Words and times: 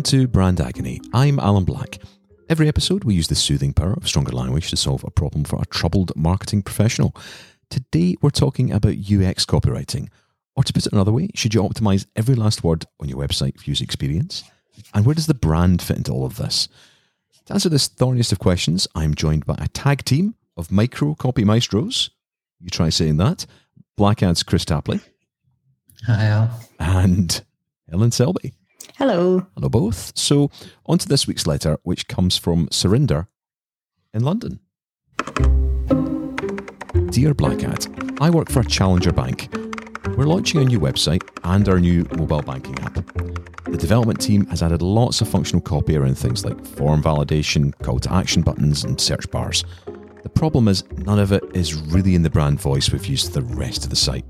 Welcome 0.00 0.18
to 0.18 0.28
Brand 0.28 0.60
Agony. 0.62 0.98
I'm 1.12 1.38
Alan 1.38 1.64
Black. 1.64 1.98
Every 2.48 2.68
episode, 2.68 3.04
we 3.04 3.12
use 3.12 3.28
the 3.28 3.34
soothing 3.34 3.74
power 3.74 3.92
of 3.92 4.08
stronger 4.08 4.32
language 4.32 4.70
to 4.70 4.76
solve 4.76 5.04
a 5.04 5.10
problem 5.10 5.44
for 5.44 5.60
a 5.60 5.66
troubled 5.66 6.16
marketing 6.16 6.62
professional. 6.62 7.14
Today, 7.68 8.16
we're 8.22 8.30
talking 8.30 8.72
about 8.72 8.94
UX 8.94 9.44
copywriting. 9.44 10.08
Or 10.56 10.64
to 10.64 10.72
put 10.72 10.86
it 10.86 10.92
another 10.94 11.12
way, 11.12 11.28
should 11.34 11.52
you 11.52 11.62
optimize 11.62 12.06
every 12.16 12.34
last 12.34 12.64
word 12.64 12.86
on 12.98 13.10
your 13.10 13.18
website 13.18 13.58
for 13.58 13.68
user 13.68 13.84
experience? 13.84 14.42
And 14.94 15.04
where 15.04 15.14
does 15.14 15.26
the 15.26 15.34
brand 15.34 15.82
fit 15.82 15.98
into 15.98 16.12
all 16.12 16.24
of 16.24 16.36
this? 16.38 16.68
To 17.44 17.52
answer 17.52 17.68
this 17.68 17.86
thorniest 17.86 18.32
of 18.32 18.38
questions, 18.38 18.88
I'm 18.94 19.14
joined 19.14 19.44
by 19.44 19.56
a 19.58 19.68
tag 19.68 20.06
team 20.06 20.34
of 20.56 20.72
micro 20.72 21.14
copy 21.14 21.44
maestros. 21.44 22.08
You 22.58 22.70
try 22.70 22.88
saying 22.88 23.18
that. 23.18 23.44
Blackad's 23.98 24.44
Chris 24.44 24.64
Tapley. 24.64 25.00
Hi, 26.06 26.24
Al. 26.24 26.58
And 26.78 27.44
Helen 27.90 28.12
Selby. 28.12 28.54
Hello. 29.00 29.46
Hello, 29.54 29.70
both. 29.70 30.12
So, 30.14 30.50
on 30.84 30.98
to 30.98 31.08
this 31.08 31.26
week's 31.26 31.46
letter, 31.46 31.78
which 31.84 32.06
comes 32.06 32.36
from 32.36 32.68
Surinder 32.68 33.28
in 34.12 34.22
London. 34.24 34.60
Dear 37.08 37.34
Blackad, 37.34 38.20
I 38.20 38.28
work 38.28 38.50
for 38.50 38.60
a 38.60 38.64
challenger 38.66 39.10
bank. 39.10 39.48
We're 40.18 40.26
launching 40.26 40.60
a 40.60 40.66
new 40.66 40.78
website 40.78 41.22
and 41.44 41.66
our 41.66 41.80
new 41.80 42.06
mobile 42.18 42.42
banking 42.42 42.78
app. 42.80 42.92
The 43.64 43.78
development 43.78 44.20
team 44.20 44.44
has 44.48 44.62
added 44.62 44.82
lots 44.82 45.22
of 45.22 45.30
functional 45.30 45.62
copy 45.62 45.96
around 45.96 46.18
things 46.18 46.44
like 46.44 46.62
form 46.62 47.02
validation, 47.02 47.72
call 47.82 48.00
to 48.00 48.12
action 48.12 48.42
buttons, 48.42 48.84
and 48.84 49.00
search 49.00 49.30
bars. 49.30 49.64
The 50.24 50.28
problem 50.28 50.68
is, 50.68 50.84
none 50.98 51.18
of 51.18 51.32
it 51.32 51.42
is 51.54 51.72
really 51.72 52.14
in 52.14 52.22
the 52.22 52.28
brand 52.28 52.60
voice 52.60 52.92
we've 52.92 53.06
used 53.06 53.32
to 53.32 53.40
the 53.40 53.54
rest 53.54 53.84
of 53.84 53.88
the 53.88 53.96
site. 53.96 54.26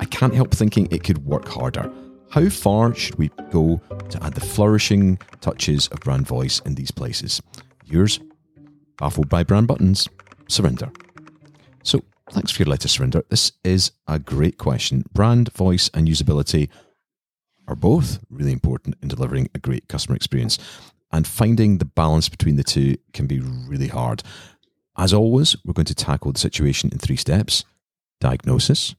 I 0.00 0.06
can't 0.06 0.34
help 0.34 0.54
thinking 0.54 0.88
it 0.90 1.04
could 1.04 1.26
work 1.26 1.46
harder. 1.46 1.92
How 2.34 2.48
far 2.48 2.92
should 2.96 3.14
we 3.14 3.30
go 3.52 3.80
to 4.08 4.24
add 4.24 4.34
the 4.34 4.40
flourishing 4.40 5.20
touches 5.40 5.86
of 5.86 6.00
brand 6.00 6.26
voice 6.26 6.58
in 6.66 6.74
these 6.74 6.90
places? 6.90 7.40
Yours, 7.84 8.18
baffled 8.98 9.28
by 9.28 9.44
brand 9.44 9.68
buttons, 9.68 10.08
Surinder. 10.48 10.92
So, 11.84 12.02
thanks 12.32 12.50
for 12.50 12.64
your 12.64 12.70
letter, 12.70 12.88
Surinder. 12.88 13.22
This 13.28 13.52
is 13.62 13.92
a 14.08 14.18
great 14.18 14.58
question. 14.58 15.04
Brand 15.12 15.52
voice 15.52 15.88
and 15.94 16.08
usability 16.08 16.70
are 17.68 17.76
both 17.76 18.18
really 18.28 18.50
important 18.50 18.96
in 19.00 19.06
delivering 19.06 19.48
a 19.54 19.60
great 19.60 19.86
customer 19.86 20.16
experience. 20.16 20.58
And 21.12 21.28
finding 21.28 21.78
the 21.78 21.84
balance 21.84 22.28
between 22.28 22.56
the 22.56 22.64
two 22.64 22.96
can 23.12 23.28
be 23.28 23.38
really 23.38 23.86
hard. 23.86 24.24
As 24.98 25.14
always, 25.14 25.54
we're 25.64 25.72
going 25.72 25.86
to 25.86 25.94
tackle 25.94 26.32
the 26.32 26.40
situation 26.40 26.90
in 26.90 26.98
three 26.98 27.14
steps 27.14 27.64
diagnosis, 28.18 28.96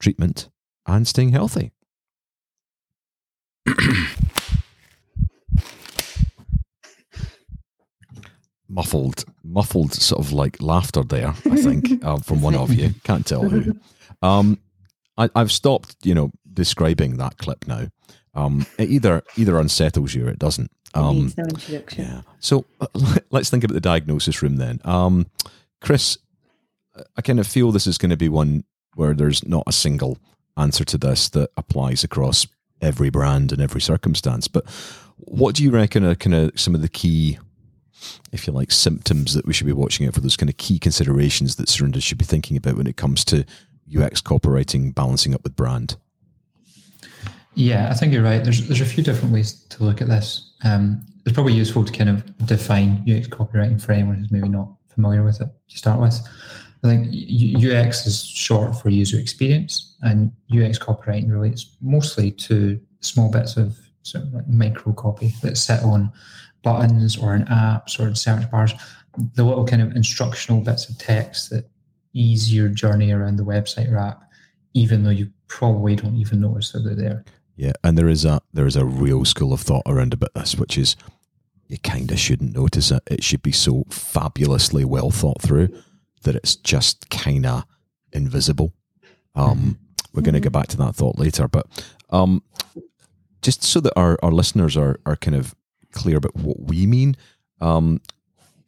treatment, 0.00 0.48
and 0.88 1.06
staying 1.06 1.30
healthy. 1.30 1.70
Muffled, 8.74 9.24
muffled 9.44 9.94
sort 9.94 10.20
of 10.20 10.32
like 10.32 10.60
laughter 10.60 11.02
there. 11.02 11.28
I 11.28 11.56
think 11.56 12.04
uh, 12.04 12.18
from 12.18 12.42
one 12.42 12.56
of 12.56 12.74
you. 12.74 12.90
Can't 13.04 13.24
tell 13.24 13.48
who. 13.48 13.76
Um, 14.20 14.58
I, 15.16 15.30
I've 15.34 15.52
stopped, 15.52 15.96
you 16.02 16.14
know, 16.14 16.30
describing 16.52 17.16
that 17.18 17.38
clip 17.38 17.66
now. 17.68 17.88
Um, 18.34 18.66
it 18.78 18.90
either 18.90 19.22
either 19.36 19.58
unsettles 19.58 20.12
you 20.12 20.26
or 20.26 20.30
it 20.30 20.40
doesn't. 20.40 20.70
Um, 20.94 21.16
needs 21.16 21.36
no 21.36 21.44
introduction. 21.44 22.04
yeah. 22.04 22.20
So 22.40 22.64
uh, 22.80 22.86
let's 23.30 23.48
think 23.48 23.62
about 23.64 23.74
the 23.74 23.80
diagnosis 23.80 24.42
room 24.42 24.56
then. 24.56 24.80
Um, 24.84 25.26
Chris, 25.80 26.18
I 27.16 27.22
kind 27.22 27.38
of 27.38 27.46
feel 27.46 27.70
this 27.70 27.86
is 27.86 27.98
going 27.98 28.10
to 28.10 28.16
be 28.16 28.28
one 28.28 28.64
where 28.94 29.14
there's 29.14 29.46
not 29.46 29.64
a 29.66 29.72
single 29.72 30.18
answer 30.56 30.84
to 30.84 30.98
this 30.98 31.28
that 31.30 31.50
applies 31.56 32.04
across 32.04 32.46
every 32.80 33.10
brand 33.10 33.52
and 33.52 33.60
every 33.60 33.80
circumstance. 33.80 34.48
But 34.48 34.64
what 35.16 35.54
do 35.54 35.62
you 35.62 35.70
reckon 35.70 36.04
are 36.04 36.14
kind 36.14 36.34
of 36.34 36.58
some 36.58 36.74
of 36.74 36.82
the 36.82 36.88
key, 36.88 37.38
if 38.32 38.46
you 38.46 38.52
like, 38.52 38.70
symptoms 38.70 39.34
that 39.34 39.46
we 39.46 39.52
should 39.52 39.66
be 39.66 39.72
watching 39.72 40.06
out 40.06 40.14
for? 40.14 40.20
Those 40.20 40.36
kind 40.36 40.50
of 40.50 40.56
key 40.56 40.78
considerations 40.78 41.56
that 41.56 41.68
Surinder 41.68 42.02
should 42.02 42.18
be 42.18 42.24
thinking 42.24 42.56
about 42.56 42.76
when 42.76 42.86
it 42.86 42.96
comes 42.96 43.24
to 43.26 43.44
UX 43.94 44.20
copywriting 44.20 44.94
balancing 44.94 45.34
up 45.34 45.42
with 45.44 45.56
brand. 45.56 45.96
Yeah, 47.54 47.88
I 47.90 47.94
think 47.94 48.12
you're 48.12 48.22
right. 48.22 48.42
There's 48.42 48.66
there's 48.66 48.80
a 48.80 48.86
few 48.86 49.04
different 49.04 49.32
ways 49.32 49.52
to 49.52 49.84
look 49.84 50.00
at 50.00 50.08
this. 50.08 50.54
Um, 50.64 51.06
it's 51.24 51.34
probably 51.34 51.52
useful 51.54 51.84
to 51.84 51.92
kind 51.92 52.10
of 52.10 52.46
define 52.46 53.04
UX 53.08 53.28
copywriting 53.28 53.80
for 53.80 53.92
anyone 53.92 54.16
who's 54.16 54.32
maybe 54.32 54.48
not 54.48 54.68
familiar 54.88 55.22
with 55.22 55.40
it 55.40 55.48
to 55.68 55.78
start 55.78 56.00
with. 56.00 56.20
I 56.82 56.88
think 56.88 57.06
UX 57.64 58.06
is 58.06 58.22
short 58.24 58.76
for 58.76 58.90
user 58.90 59.18
experience, 59.18 59.96
and 60.02 60.32
UX 60.52 60.78
copywriting 60.78 61.30
relates 61.30 61.76
mostly 61.80 62.30
to 62.32 62.78
small 63.00 63.30
bits 63.30 63.56
of 63.56 63.78
sort 64.02 64.24
of 64.24 64.34
like 64.34 64.48
micro 64.48 64.92
copy 64.92 65.34
that 65.42 65.56
sit 65.56 65.82
on 65.82 66.12
buttons 66.64 67.16
or 67.16 67.34
in 67.36 67.44
apps 67.44 68.00
or 68.00 68.08
in 68.08 68.16
search 68.16 68.50
bars. 68.50 68.74
The 69.34 69.44
little 69.44 69.64
kind 69.64 69.80
of 69.80 69.94
instructional 69.94 70.60
bits 70.60 70.88
of 70.88 70.98
text 70.98 71.50
that 71.50 71.68
ease 72.14 72.52
your 72.52 72.68
journey 72.68 73.12
around 73.12 73.36
the 73.36 73.44
website 73.44 73.92
or 73.92 73.98
app, 73.98 74.22
even 74.72 75.04
though 75.04 75.10
you 75.10 75.30
probably 75.46 75.94
don't 75.94 76.16
even 76.16 76.40
notice 76.40 76.72
that 76.72 76.80
they're 76.80 76.96
there. 76.96 77.24
Yeah, 77.56 77.72
and 77.84 77.96
there 77.96 78.08
is 78.08 78.24
a 78.24 78.40
there 78.52 78.66
is 78.66 78.74
a 78.74 78.84
real 78.84 79.24
school 79.24 79.52
of 79.52 79.60
thought 79.60 79.84
around 79.86 80.12
about 80.12 80.34
this, 80.34 80.56
which 80.56 80.76
is 80.76 80.96
you 81.68 81.78
kind 81.78 82.10
of 82.10 82.18
shouldn't 82.18 82.56
notice 82.56 82.90
it. 82.90 83.02
It 83.06 83.22
should 83.22 83.42
be 83.42 83.52
so 83.52 83.84
fabulously 83.90 84.84
well 84.84 85.10
thought 85.10 85.40
through 85.40 85.68
that 86.22 86.34
it's 86.34 86.56
just 86.56 87.08
kind 87.10 87.46
of 87.46 87.64
invisible. 88.12 88.72
Um, 89.34 89.78
we're 90.12 90.22
going 90.22 90.34
to 90.34 90.40
get 90.40 90.52
back 90.52 90.68
to 90.68 90.76
that 90.78 90.94
thought 90.94 91.18
later, 91.18 91.48
but 91.48 91.66
um, 92.10 92.42
just 93.42 93.62
so 93.62 93.80
that 93.80 93.92
our, 93.96 94.18
our 94.22 94.32
listeners 94.32 94.76
are 94.76 94.98
are 95.06 95.16
kind 95.16 95.36
of 95.36 95.54
clear 95.94 96.18
about 96.18 96.36
what 96.36 96.60
we 96.60 96.86
mean. 96.86 97.16
Um, 97.60 98.00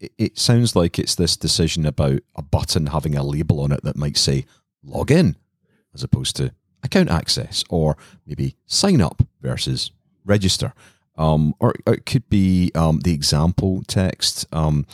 it, 0.00 0.12
it 0.16 0.38
sounds 0.38 0.74
like 0.74 0.98
it's 0.98 1.14
this 1.14 1.36
decision 1.36 1.84
about 1.84 2.20
a 2.34 2.42
button 2.42 2.86
having 2.86 3.16
a 3.16 3.22
label 3.22 3.60
on 3.60 3.72
it 3.72 3.82
that 3.84 3.96
might 3.96 4.16
say 4.16 4.46
log 4.82 5.10
in 5.10 5.36
as 5.94 6.02
opposed 6.02 6.36
to 6.36 6.52
account 6.82 7.10
access 7.10 7.64
or 7.68 7.96
maybe 8.26 8.56
sign 8.66 9.00
up 9.00 9.22
versus 9.40 9.90
register. 10.24 10.72
Um, 11.18 11.54
or, 11.60 11.74
or 11.86 11.94
it 11.94 12.06
could 12.06 12.28
be 12.28 12.70
um, 12.74 13.00
the 13.00 13.14
example 13.14 13.82
text 13.86 14.46
um, 14.52 14.86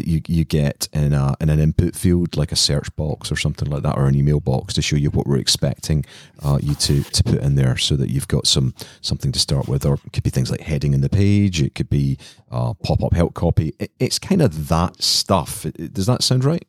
that 0.00 0.08
you, 0.08 0.22
you 0.26 0.44
get 0.44 0.88
in, 0.94 1.12
a, 1.12 1.36
in 1.40 1.50
an 1.50 1.60
input 1.60 1.94
field 1.94 2.34
like 2.34 2.52
a 2.52 2.56
search 2.56 2.94
box 2.96 3.30
or 3.30 3.36
something 3.36 3.68
like 3.68 3.82
that 3.82 3.98
or 3.98 4.06
an 4.06 4.14
email 4.14 4.40
box 4.40 4.72
to 4.74 4.80
show 4.80 4.96
you 4.96 5.10
what 5.10 5.26
we're 5.26 5.36
expecting 5.36 6.06
uh, 6.42 6.58
you 6.62 6.74
to, 6.74 7.02
to 7.02 7.22
put 7.22 7.40
in 7.40 7.54
there 7.54 7.76
so 7.76 7.96
that 7.96 8.08
you've 8.08 8.28
got 8.28 8.46
some 8.46 8.72
something 9.02 9.30
to 9.30 9.38
start 9.38 9.68
with. 9.68 9.84
Or 9.84 9.94
it 9.94 10.12
could 10.14 10.22
be 10.22 10.30
things 10.30 10.50
like 10.50 10.62
heading 10.62 10.94
in 10.94 11.02
the 11.02 11.10
page. 11.10 11.60
It 11.60 11.74
could 11.74 11.90
be 11.90 12.16
uh, 12.50 12.72
pop-up 12.82 13.12
help 13.12 13.34
copy. 13.34 13.74
It, 13.78 13.92
it's 13.98 14.18
kind 14.18 14.40
of 14.40 14.68
that 14.68 15.02
stuff. 15.02 15.66
Does 15.92 16.06
that 16.06 16.22
sound 16.22 16.44
right? 16.44 16.66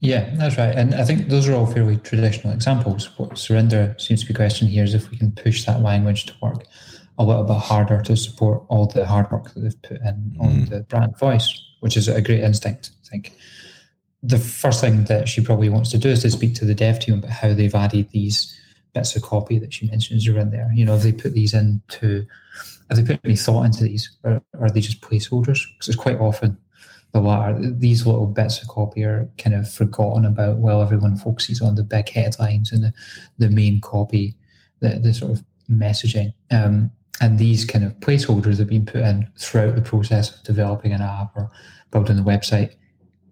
Yeah, 0.00 0.30
that's 0.36 0.56
right. 0.56 0.74
And 0.74 0.94
I 0.94 1.04
think 1.04 1.28
those 1.28 1.48
are 1.48 1.54
all 1.54 1.66
fairly 1.66 1.98
traditional 1.98 2.54
examples. 2.54 3.10
What 3.18 3.30
Surinder 3.32 4.00
seems 4.00 4.22
to 4.22 4.26
be 4.26 4.32
questioned 4.32 4.70
here 4.70 4.84
is 4.84 4.94
if 4.94 5.10
we 5.10 5.18
can 5.18 5.32
push 5.32 5.66
that 5.66 5.82
language 5.82 6.24
to 6.26 6.34
work 6.40 6.64
a 7.18 7.24
little 7.24 7.44
bit 7.44 7.56
harder 7.56 8.00
to 8.02 8.16
support 8.16 8.62
all 8.68 8.86
the 8.86 9.04
hard 9.04 9.30
work 9.30 9.52
that 9.52 9.60
they've 9.60 9.82
put 9.82 10.00
in 10.00 10.36
on 10.40 10.64
the 10.66 10.80
brand 10.88 11.18
voice, 11.18 11.67
which 11.80 11.96
is 11.96 12.08
a 12.08 12.20
great 12.20 12.40
instinct, 12.40 12.90
I 13.04 13.08
think. 13.08 13.32
The 14.22 14.38
first 14.38 14.80
thing 14.80 15.04
that 15.04 15.28
she 15.28 15.42
probably 15.42 15.68
wants 15.68 15.90
to 15.90 15.98
do 15.98 16.08
is 16.08 16.22
to 16.22 16.30
speak 16.30 16.54
to 16.56 16.64
the 16.64 16.74
dev 16.74 16.98
team 16.98 17.18
about 17.18 17.30
how 17.30 17.54
they've 17.54 17.74
added 17.74 18.10
these 18.10 18.58
bits 18.94 19.14
of 19.14 19.22
copy 19.22 19.58
that 19.58 19.72
she 19.72 19.86
mentions 19.86 20.26
are 20.26 20.38
in 20.38 20.50
there. 20.50 20.70
You 20.74 20.84
know, 20.84 20.92
have 20.92 21.02
they 21.02 21.12
put 21.12 21.34
these 21.34 21.54
into, 21.54 22.26
have 22.88 22.96
they 22.96 23.04
put 23.04 23.20
any 23.24 23.36
thought 23.36 23.64
into 23.64 23.84
these, 23.84 24.10
or 24.24 24.42
are 24.60 24.70
they 24.70 24.80
just 24.80 25.00
placeholders? 25.00 25.60
Because 25.74 25.88
it's 25.88 25.96
quite 25.96 26.18
often 26.18 26.58
the 27.12 27.20
latter. 27.20 27.58
These 27.60 28.06
little 28.06 28.26
bits 28.26 28.60
of 28.60 28.68
copy 28.68 29.04
are 29.04 29.28
kind 29.38 29.54
of 29.54 29.70
forgotten 29.70 30.24
about 30.24 30.56
while 30.56 30.82
everyone 30.82 31.16
focuses 31.16 31.62
on 31.62 31.74
the 31.74 31.84
big 31.84 32.08
headlines 32.08 32.72
and 32.72 32.84
the, 32.84 32.92
the 33.38 33.50
main 33.50 33.80
copy, 33.80 34.34
the, 34.80 34.98
the 34.98 35.14
sort 35.14 35.32
of 35.32 35.44
messaging. 35.70 36.32
Um, 36.50 36.90
and 37.20 37.38
these 37.38 37.64
kind 37.64 37.84
of 37.84 37.92
placeholders 38.00 38.58
have 38.58 38.68
been 38.68 38.86
put 38.86 39.00
in 39.02 39.28
throughout 39.38 39.74
the 39.74 39.82
process 39.82 40.36
of 40.36 40.42
developing 40.44 40.92
an 40.92 41.02
app 41.02 41.36
or 41.36 41.50
building 41.90 42.16
the 42.16 42.22
website, 42.22 42.74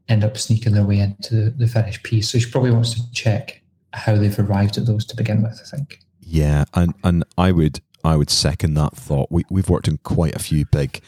end 0.09 0.25
up 0.25 0.37
sneaking 0.37 0.73
their 0.73 0.85
way 0.85 1.01
into 1.01 1.35
the, 1.35 1.51
the 1.51 1.69
finished 1.69 2.03
piece. 2.03 2.31
So 2.31 2.39
she 2.39 2.51
probably 2.51 2.71
wants 2.71 2.95
to 2.95 3.13
check 3.13 3.63
how 3.93 4.17
they've 4.17 4.39
arrived 4.39 4.77
at 4.77 4.87
those 4.87 5.05
to 5.07 5.17
begin 5.17 5.43
with, 5.43 5.61
I 5.61 5.77
think. 5.77 6.01
Yeah, 6.21 6.65
and 6.75 6.95
and 7.05 7.25
I 7.39 7.53
would 7.53 7.81
I 8.05 8.17
would 8.17 8.31
second 8.31 8.75
that 8.75 8.97
thought. 8.97 9.31
We 9.31 9.45
we've 9.51 9.69
worked 9.69 9.89
on 9.89 9.99
quite 9.99 10.35
a 10.35 10.41
few 10.41 10.65
big 10.67 11.01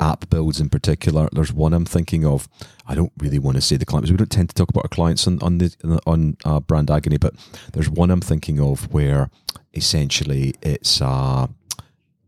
app 0.00 0.28
builds 0.28 0.60
in 0.60 0.68
particular. 0.68 1.28
There's 1.32 1.52
one 1.52 1.72
I'm 1.72 1.84
thinking 1.86 2.26
of. 2.26 2.48
I 2.86 2.94
don't 2.94 3.12
really 3.18 3.38
want 3.38 3.56
to 3.56 3.60
say 3.62 3.76
the 3.76 3.86
clients. 3.86 4.10
We 4.10 4.16
don't 4.16 4.30
tend 4.30 4.50
to 4.50 4.54
talk 4.54 4.68
about 4.68 4.84
our 4.84 4.88
clients 4.88 5.26
on 5.26 5.42
on 5.42 5.58
the 5.58 6.00
on 6.06 6.36
uh, 6.44 6.60
brand 6.60 6.90
agony, 6.90 7.16
but 7.18 7.34
there's 7.72 7.88
one 7.88 8.10
I'm 8.10 8.20
thinking 8.20 8.60
of 8.60 8.92
where 8.92 9.30
essentially 9.74 10.54
it's 10.62 11.00
uh, 11.00 11.46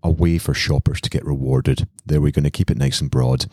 a 0.02 0.10
way 0.10 0.38
for 0.38 0.54
shoppers 0.54 1.00
to 1.00 1.10
get 1.10 1.24
rewarded. 1.24 1.88
There, 2.06 2.20
we're 2.20 2.32
going 2.32 2.44
to 2.44 2.50
keep 2.50 2.70
it 2.70 2.78
nice 2.78 3.00
and 3.00 3.10
broad. 3.10 3.46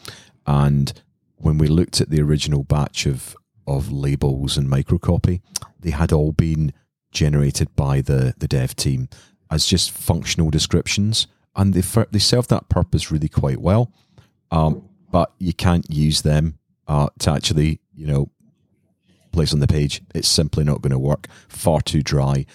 And 0.45 0.93
when 1.37 1.57
we 1.57 1.67
looked 1.67 2.01
at 2.01 2.09
the 2.09 2.21
original 2.21 2.63
batch 2.63 3.05
of 3.05 3.35
of 3.67 3.91
labels 3.91 4.57
and 4.57 4.67
microcopy, 4.67 5.41
they 5.79 5.89
had 5.89 6.11
all 6.11 6.31
been 6.31 6.71
generated 7.11 7.75
by 7.75 8.01
the 8.01 8.33
the 8.37 8.47
dev 8.47 8.75
team 8.75 9.09
as 9.49 9.65
just 9.65 9.91
functional 9.91 10.49
descriptions 10.49 11.27
and 11.55 11.73
they 11.73 12.05
they 12.11 12.19
serve 12.19 12.47
that 12.49 12.69
purpose 12.69 13.11
really 13.11 13.29
quite 13.29 13.59
well. 13.59 13.91
Um, 14.51 14.89
but 15.11 15.33
you 15.39 15.53
can't 15.53 15.89
use 15.89 16.21
them 16.21 16.59
uh, 16.87 17.07
to 17.19 17.31
actually, 17.31 17.79
you 17.93 18.05
know, 18.05 18.29
place 19.31 19.53
on 19.53 19.59
the 19.59 19.67
page. 19.67 20.01
It's 20.13 20.27
simply 20.27 20.63
not 20.63 20.81
going 20.81 20.91
to 20.91 20.99
work. 20.99 21.27
Far 21.47 21.81
too 21.81 22.01
dry, 22.01 22.45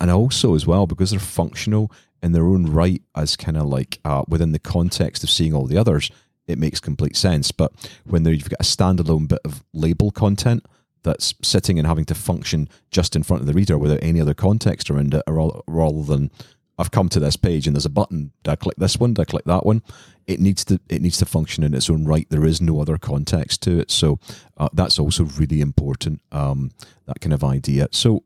and 0.00 0.10
also 0.10 0.54
as 0.54 0.66
well 0.66 0.86
because 0.86 1.10
they're 1.10 1.20
functional 1.20 1.90
in 2.22 2.32
their 2.32 2.46
own 2.46 2.66
right 2.66 3.02
as 3.14 3.36
kind 3.36 3.56
of 3.56 3.66
like 3.66 3.98
uh, 4.04 4.22
within 4.28 4.52
the 4.52 4.58
context 4.58 5.24
of 5.24 5.30
seeing 5.30 5.54
all 5.54 5.66
the 5.66 5.78
others, 5.78 6.10
it 6.46 6.58
makes 6.58 6.80
complete 6.80 7.16
sense. 7.16 7.52
But 7.52 7.72
when 8.04 8.24
you've 8.24 8.48
got 8.48 8.60
a 8.60 8.64
standalone 8.64 9.28
bit 9.28 9.40
of 9.44 9.64
label 9.72 10.10
content 10.10 10.64
that's 11.02 11.34
sitting 11.42 11.78
and 11.78 11.88
having 11.88 12.04
to 12.04 12.14
function 12.14 12.68
just 12.90 13.16
in 13.16 13.22
front 13.22 13.40
of 13.40 13.46
the 13.46 13.52
reader 13.52 13.76
without 13.76 14.02
any 14.02 14.20
other 14.20 14.34
context 14.34 14.90
around 14.90 15.14
it, 15.14 15.22
rather 15.26 16.02
than 16.04 16.30
I've 16.78 16.90
come 16.90 17.08
to 17.10 17.20
this 17.20 17.36
page 17.36 17.66
and 17.66 17.76
there's 17.76 17.86
a 17.86 17.90
button. 17.90 18.32
Do 18.44 18.50
I 18.50 18.56
click 18.56 18.76
this 18.76 18.96
one? 18.96 19.14
Do 19.14 19.22
I 19.22 19.24
click 19.26 19.44
that 19.44 19.66
one? 19.66 19.82
It 20.26 20.40
needs 20.40 20.64
to 20.66 20.80
it 20.88 21.02
needs 21.02 21.18
to 21.18 21.26
function 21.26 21.64
in 21.64 21.74
its 21.74 21.90
own 21.90 22.04
right. 22.04 22.26
There 22.30 22.44
is 22.44 22.60
no 22.60 22.80
other 22.80 22.96
context 22.98 23.62
to 23.62 23.80
it, 23.80 23.90
so 23.90 24.18
uh, 24.56 24.68
that's 24.72 24.98
also 24.98 25.24
really 25.24 25.60
important. 25.60 26.20
Um, 26.30 26.70
that 27.06 27.20
kind 27.20 27.32
of 27.32 27.44
idea. 27.44 27.88
So 27.90 28.22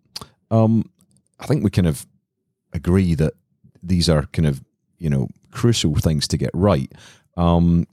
um, 0.50 0.90
I 1.40 1.46
think 1.46 1.64
we 1.64 1.70
kind 1.70 1.88
of 1.88 2.06
agree 2.72 3.14
that 3.14 3.32
these 3.82 4.08
are 4.08 4.26
kind 4.26 4.46
of 4.46 4.62
you 4.98 5.10
know 5.10 5.28
crucial 5.50 5.94
things 5.94 6.28
to 6.28 6.36
get 6.36 6.50
right, 6.54 6.90
um, 7.36 7.86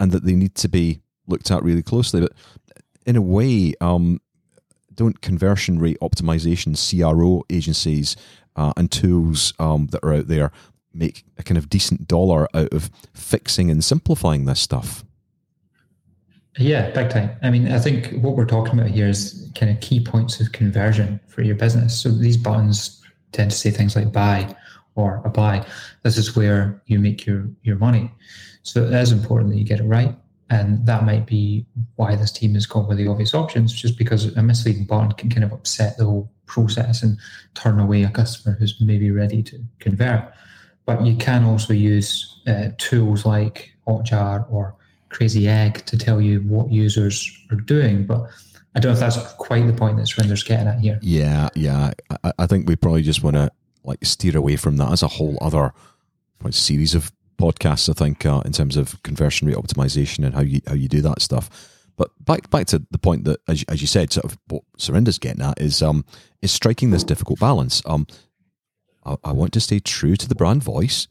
and 0.00 0.12
that 0.12 0.24
they 0.24 0.34
need 0.34 0.54
to 0.56 0.68
be 0.68 1.00
looked 1.26 1.50
at 1.50 1.62
really 1.62 1.82
closely. 1.82 2.20
But 2.20 2.32
in 3.06 3.16
a 3.16 3.22
way, 3.22 3.74
um, 3.80 4.20
don't 4.94 5.20
conversion 5.20 5.78
rate 5.78 5.98
optimization 6.00 6.74
CRO 6.76 7.44
agencies 7.50 8.16
uh, 8.56 8.72
and 8.76 8.90
tools 8.90 9.52
um, 9.58 9.88
that 9.88 10.04
are 10.04 10.14
out 10.14 10.28
there 10.28 10.52
make 10.94 11.24
a 11.38 11.42
kind 11.42 11.58
of 11.58 11.68
decent 11.68 12.06
dollar 12.06 12.48
out 12.54 12.72
of 12.72 12.90
fixing 13.12 13.70
and 13.70 13.82
simplifying 13.82 14.44
this 14.44 14.60
stuff? 14.60 15.04
Yeah, 16.56 16.90
big 16.90 17.10
time. 17.10 17.30
I 17.42 17.50
mean, 17.50 17.72
I 17.72 17.80
think 17.80 18.22
what 18.22 18.36
we're 18.36 18.46
talking 18.46 18.78
about 18.78 18.90
here 18.90 19.08
is 19.08 19.50
kind 19.56 19.72
of 19.72 19.80
key 19.80 19.98
points 20.04 20.40
of 20.40 20.52
conversion 20.52 21.18
for 21.26 21.42
your 21.42 21.56
business. 21.56 22.00
So 22.00 22.10
these 22.10 22.36
buttons 22.36 23.02
tend 23.32 23.50
to 23.50 23.56
say 23.56 23.70
things 23.70 23.96
like 23.96 24.12
buy 24.12 24.54
or 24.96 25.22
apply. 25.24 25.66
This 26.02 26.16
is 26.16 26.36
where 26.36 26.82
you 26.86 26.98
make 26.98 27.26
your 27.26 27.48
your 27.62 27.76
money. 27.76 28.10
So 28.62 28.84
it 28.84 28.92
is 28.92 29.12
important 29.12 29.50
that 29.50 29.58
you 29.58 29.64
get 29.64 29.80
it 29.80 29.84
right. 29.84 30.14
And 30.50 30.86
that 30.86 31.04
might 31.04 31.26
be 31.26 31.66
why 31.96 32.16
this 32.16 32.30
team 32.30 32.54
has 32.54 32.66
gone 32.66 32.86
with 32.86 32.98
the 32.98 33.08
obvious 33.08 33.34
options, 33.34 33.72
just 33.72 33.98
because 33.98 34.26
a 34.26 34.42
misleading 34.42 34.84
button 34.84 35.12
can 35.12 35.30
kind 35.30 35.44
of 35.44 35.52
upset 35.52 35.96
the 35.96 36.04
whole 36.04 36.30
process 36.46 37.02
and 37.02 37.18
turn 37.54 37.80
away 37.80 38.02
a 38.04 38.10
customer 38.10 38.56
who's 38.58 38.78
maybe 38.80 39.10
ready 39.10 39.42
to 39.42 39.58
convert. 39.80 40.32
But 40.86 41.04
you 41.04 41.16
can 41.16 41.44
also 41.44 41.72
use 41.72 42.42
uh, 42.46 42.68
tools 42.76 43.24
like 43.24 43.72
Hotjar 43.88 44.50
or 44.52 44.76
Crazy 45.08 45.48
Egg 45.48 45.86
to 45.86 45.96
tell 45.96 46.20
you 46.20 46.40
what 46.40 46.70
users 46.70 47.30
are 47.50 47.56
doing. 47.56 48.06
But 48.06 48.28
I 48.74 48.80
don't 48.80 48.90
know 48.90 48.94
if 48.94 49.00
that's 49.00 49.32
quite 49.34 49.66
the 49.66 49.72
point 49.72 49.96
that 49.96 50.06
Surinder's 50.06 50.42
getting 50.42 50.68
at 50.68 50.80
here. 50.80 50.98
Yeah, 51.00 51.48
yeah. 51.54 51.92
I, 52.22 52.32
I 52.38 52.46
think 52.46 52.68
we 52.68 52.76
probably 52.76 53.02
just 53.02 53.22
want 53.22 53.36
to 53.36 53.50
like 53.84 54.04
steer 54.04 54.36
away 54.36 54.56
from 54.56 54.76
that 54.78 54.92
as 54.92 55.02
a 55.02 55.08
whole 55.08 55.38
other 55.40 55.72
series 56.50 56.94
of 56.94 57.12
podcasts. 57.38 57.88
I 57.88 57.92
think 57.92 58.24
uh, 58.26 58.42
in 58.44 58.52
terms 58.52 58.76
of 58.76 59.02
conversion 59.02 59.48
rate 59.48 59.56
optimization 59.56 60.24
and 60.24 60.34
how 60.34 60.42
you 60.42 60.60
how 60.66 60.74
you 60.74 60.88
do 60.88 61.02
that 61.02 61.22
stuff. 61.22 61.70
But 61.96 62.10
back 62.24 62.50
back 62.50 62.66
to 62.68 62.82
the 62.90 62.98
point 62.98 63.24
that, 63.24 63.40
as, 63.46 63.64
as 63.68 63.80
you 63.80 63.86
said, 63.86 64.12
sort 64.12 64.24
of 64.24 64.38
what 64.48 64.62
Surinder's 64.78 65.18
getting 65.18 65.42
at 65.42 65.60
is 65.60 65.82
um 65.82 66.04
is 66.42 66.52
striking 66.52 66.90
this 66.90 67.04
difficult 67.04 67.38
balance. 67.38 67.82
Um, 67.86 68.06
I, 69.04 69.16
I 69.24 69.32
want 69.32 69.52
to 69.52 69.60
stay 69.60 69.80
true 69.80 70.16
to 70.16 70.28
the 70.28 70.34
brand 70.34 70.62
voice, 70.62 71.08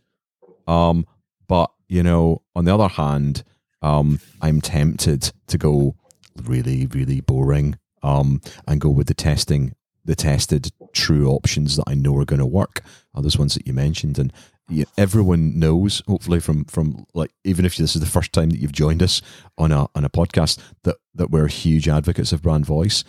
um, 0.68 1.06
but 1.48 1.72
you 1.88 2.04
know, 2.04 2.42
on 2.56 2.66
the 2.66 2.74
other 2.74 2.88
hand, 2.88 3.44
um, 3.82 4.20
I'm 4.42 4.62
tempted 4.62 5.32
to 5.48 5.58
go 5.58 5.96
really 6.44 6.88
really 6.88 7.22
boring, 7.22 7.78
um, 8.02 8.42
and 8.68 8.82
go 8.82 8.90
with 8.90 9.08
the 9.08 9.14
testing 9.14 9.76
the 10.06 10.16
tested 10.16 10.70
true 10.94 11.30
options 11.30 11.76
that 11.76 11.86
I 11.88 11.96
know 11.96 12.16
are 12.18 12.26
going 12.26 12.40
to 12.40 12.46
work 12.46 12.82
are 13.14 13.22
those 13.22 13.38
ones 13.38 13.56
that 13.56 13.68
you 13.68 13.74
mentioned. 13.74 14.18
And 14.18 14.32
yeah, 14.70 14.86
everyone 14.98 15.60
knows, 15.60 16.02
hopefully, 16.08 16.40
from 16.40 16.66
from 16.66 17.06
like 17.14 17.32
even 17.44 17.66
if 17.66 17.76
this 17.76 17.96
is 17.96 18.02
the 18.02 18.08
first 18.08 18.32
time 18.32 18.50
that 18.52 18.60
you've 18.60 18.72
joined 18.72 19.04
us 19.04 19.22
on 19.58 19.72
a 19.72 19.88
on 19.96 20.06
a 20.06 20.10
podcast, 20.10 20.60
that 20.84 20.96
that 21.16 21.32
we're 21.32 21.48
huge 21.48 21.90
advocates 21.90 22.32
of 22.32 22.42
brand 22.42 22.66
voice. 22.66 23.04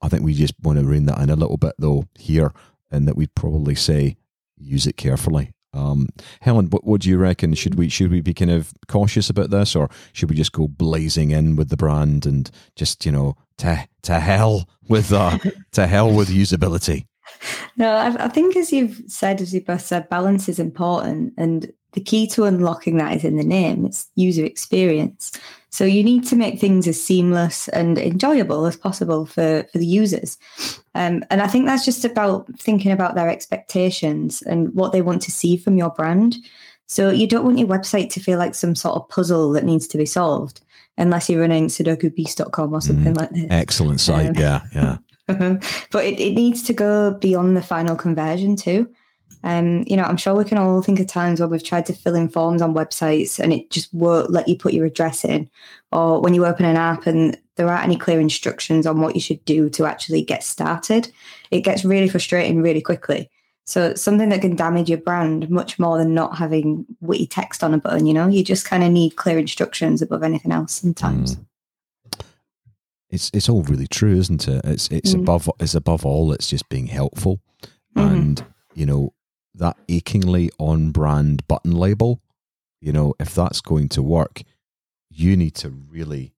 I 0.00 0.08
think 0.08 0.22
we 0.22 0.34
just 0.34 0.54
want 0.62 0.78
to 0.78 0.84
rein 0.84 1.06
that 1.06 1.20
in 1.20 1.30
a 1.30 1.36
little 1.36 1.56
bit 1.56 1.74
though 1.78 2.04
here, 2.18 2.52
and 2.90 3.08
that 3.08 3.16
we'd 3.16 3.34
probably 3.34 3.74
say 3.74 4.16
use 4.56 4.86
it 4.86 4.96
carefully. 4.96 5.52
Um, 5.72 6.08
Helen, 6.40 6.70
what, 6.70 6.84
what 6.84 7.02
do 7.02 7.10
you 7.10 7.18
reckon? 7.18 7.54
Should 7.54 7.76
we 7.76 7.88
should 7.88 8.10
we 8.10 8.20
be 8.20 8.34
kind 8.34 8.50
of 8.50 8.72
cautious 8.88 9.30
about 9.30 9.50
this, 9.50 9.74
or 9.74 9.88
should 10.12 10.30
we 10.30 10.36
just 10.36 10.52
go 10.52 10.68
blazing 10.68 11.30
in 11.30 11.56
with 11.56 11.68
the 11.68 11.76
brand 11.76 12.26
and 12.26 12.50
just 12.76 13.04
you 13.06 13.12
know 13.12 13.36
to 13.58 13.86
to 14.02 14.20
hell 14.20 14.68
with 14.88 15.12
uh, 15.12 15.38
to 15.72 15.86
hell 15.86 16.12
with 16.12 16.28
usability? 16.28 17.06
No, 17.76 17.92
I, 17.92 18.24
I, 18.24 18.28
think 18.28 18.56
as 18.56 18.72
you've 18.72 19.02
said, 19.06 19.40
as 19.40 19.54
you 19.54 19.60
both 19.60 19.82
said, 19.82 20.08
balance 20.08 20.48
is 20.48 20.58
important, 20.58 21.34
and 21.36 21.72
the 21.92 22.00
key 22.00 22.26
to 22.28 22.44
unlocking 22.44 22.96
that 22.96 23.16
is 23.16 23.24
in 23.24 23.36
the 23.36 23.44
name. 23.44 23.84
It's 23.84 24.08
user 24.14 24.44
experience. 24.44 25.32
So 25.70 25.84
you 25.84 26.02
need 26.02 26.26
to 26.28 26.36
make 26.36 26.58
things 26.58 26.88
as 26.88 27.02
seamless 27.02 27.68
and 27.68 27.98
enjoyable 27.98 28.66
as 28.66 28.76
possible 28.76 29.26
for 29.26 29.66
for 29.70 29.78
the 29.78 29.86
users. 29.86 30.38
Um, 30.94 31.24
and 31.30 31.42
I 31.42 31.46
think 31.46 31.66
that's 31.66 31.84
just 31.84 32.04
about 32.04 32.48
thinking 32.58 32.92
about 32.92 33.14
their 33.14 33.28
expectations 33.28 34.42
and 34.42 34.74
what 34.74 34.92
they 34.92 35.02
want 35.02 35.22
to 35.22 35.30
see 35.30 35.56
from 35.56 35.76
your 35.76 35.90
brand. 35.90 36.36
So 36.86 37.10
you 37.10 37.26
don't 37.26 37.44
want 37.44 37.58
your 37.58 37.68
website 37.68 38.10
to 38.12 38.20
feel 38.20 38.38
like 38.38 38.54
some 38.54 38.74
sort 38.74 38.96
of 38.96 39.08
puzzle 39.10 39.52
that 39.52 39.64
needs 39.64 39.86
to 39.88 39.98
be 39.98 40.06
solved 40.06 40.62
unless 40.98 41.30
you're 41.30 41.40
running 41.40 41.68
sudokubeast.com 41.68 42.74
or 42.74 42.80
something 42.80 43.14
mm, 43.14 43.16
like 43.16 43.30
this. 43.30 43.46
Excellent 43.48 44.00
site. 44.00 44.30
Um, 44.30 44.34
yeah, 44.34 44.60
yeah. 44.74 44.98
but 45.90 46.04
it, 46.04 46.20
it 46.20 46.34
needs 46.34 46.62
to 46.64 46.72
go 46.72 47.12
beyond 47.14 47.56
the 47.56 47.62
final 47.62 47.96
conversion 47.96 48.56
too. 48.56 48.88
Um, 49.44 49.84
you 49.86 49.96
know, 49.96 50.02
I'm 50.02 50.16
sure 50.16 50.34
we 50.34 50.44
can 50.44 50.58
all 50.58 50.82
think 50.82 50.98
of 50.98 51.06
times 51.06 51.38
where 51.38 51.48
we've 51.48 51.62
tried 51.62 51.86
to 51.86 51.92
fill 51.92 52.16
in 52.16 52.28
forms 52.28 52.60
on 52.60 52.74
websites 52.74 53.38
and 53.38 53.52
it 53.52 53.70
just 53.70 53.92
won't 53.94 54.30
let 54.30 54.48
you 54.48 54.56
put 54.56 54.72
your 54.72 54.84
address 54.84 55.24
in, 55.24 55.48
or 55.92 56.20
when 56.20 56.34
you 56.34 56.44
open 56.44 56.64
an 56.64 56.76
app 56.76 57.06
and 57.06 57.38
there 57.54 57.68
aren't 57.68 57.84
any 57.84 57.96
clear 57.96 58.20
instructions 58.20 58.86
on 58.86 59.00
what 59.00 59.14
you 59.14 59.20
should 59.20 59.44
do 59.44 59.70
to 59.70 59.86
actually 59.86 60.22
get 60.22 60.42
started. 60.42 61.10
It 61.50 61.60
gets 61.60 61.84
really 61.84 62.08
frustrating 62.08 62.62
really 62.62 62.80
quickly. 62.80 63.30
So 63.68 63.94
something 63.94 64.30
that 64.30 64.40
can 64.40 64.56
damage 64.56 64.88
your 64.88 64.98
brand 64.98 65.50
much 65.50 65.78
more 65.78 65.98
than 65.98 66.14
not 66.14 66.38
having 66.38 66.86
witty 67.00 67.26
text 67.26 67.62
on 67.62 67.74
a 67.74 67.78
button. 67.78 68.06
You 68.06 68.14
know, 68.14 68.26
you 68.26 68.42
just 68.42 68.64
kind 68.64 68.82
of 68.82 68.90
need 68.90 69.16
clear 69.16 69.38
instructions 69.38 70.00
above 70.00 70.22
anything 70.22 70.52
else 70.52 70.72
sometimes. 70.72 71.36
Mm 71.36 71.44
it's 73.10 73.30
it's 73.32 73.48
all 73.48 73.62
really 73.62 73.86
true, 73.86 74.16
isn't 74.18 74.46
it? 74.48 74.64
It's 74.64 74.88
it's 74.88 75.14
mm. 75.14 75.20
above 75.20 75.50
it's 75.60 75.74
above 75.74 76.04
all. 76.04 76.32
It's 76.32 76.48
just 76.48 76.68
being 76.68 76.86
helpful, 76.86 77.40
mm-hmm. 77.96 78.00
and 78.00 78.44
you 78.74 78.86
know 78.86 79.14
that 79.54 79.76
achingly 79.88 80.50
on 80.58 80.90
brand 80.90 81.46
button 81.48 81.72
label. 81.72 82.20
You 82.80 82.92
know, 82.92 83.14
if 83.18 83.34
that's 83.34 83.60
going 83.60 83.88
to 83.90 84.02
work, 84.02 84.42
you 85.10 85.36
need 85.36 85.54
to 85.56 85.70
really, 85.70 86.32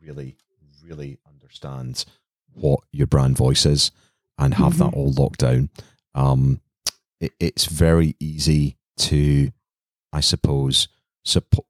really, 0.00 0.36
really 0.84 1.18
understand 1.26 2.04
what 2.52 2.80
your 2.92 3.08
brand 3.08 3.36
voice 3.36 3.66
is 3.66 3.90
and 4.38 4.54
have 4.54 4.74
mm-hmm. 4.74 4.90
that 4.90 4.94
all 4.94 5.12
locked 5.12 5.40
down. 5.40 5.70
Um, 6.14 6.60
it, 7.20 7.32
it's 7.40 7.66
very 7.66 8.16
easy 8.20 8.76
to, 8.98 9.50
I 10.12 10.20
suppose, 10.20 10.88
suppo- 11.26 11.64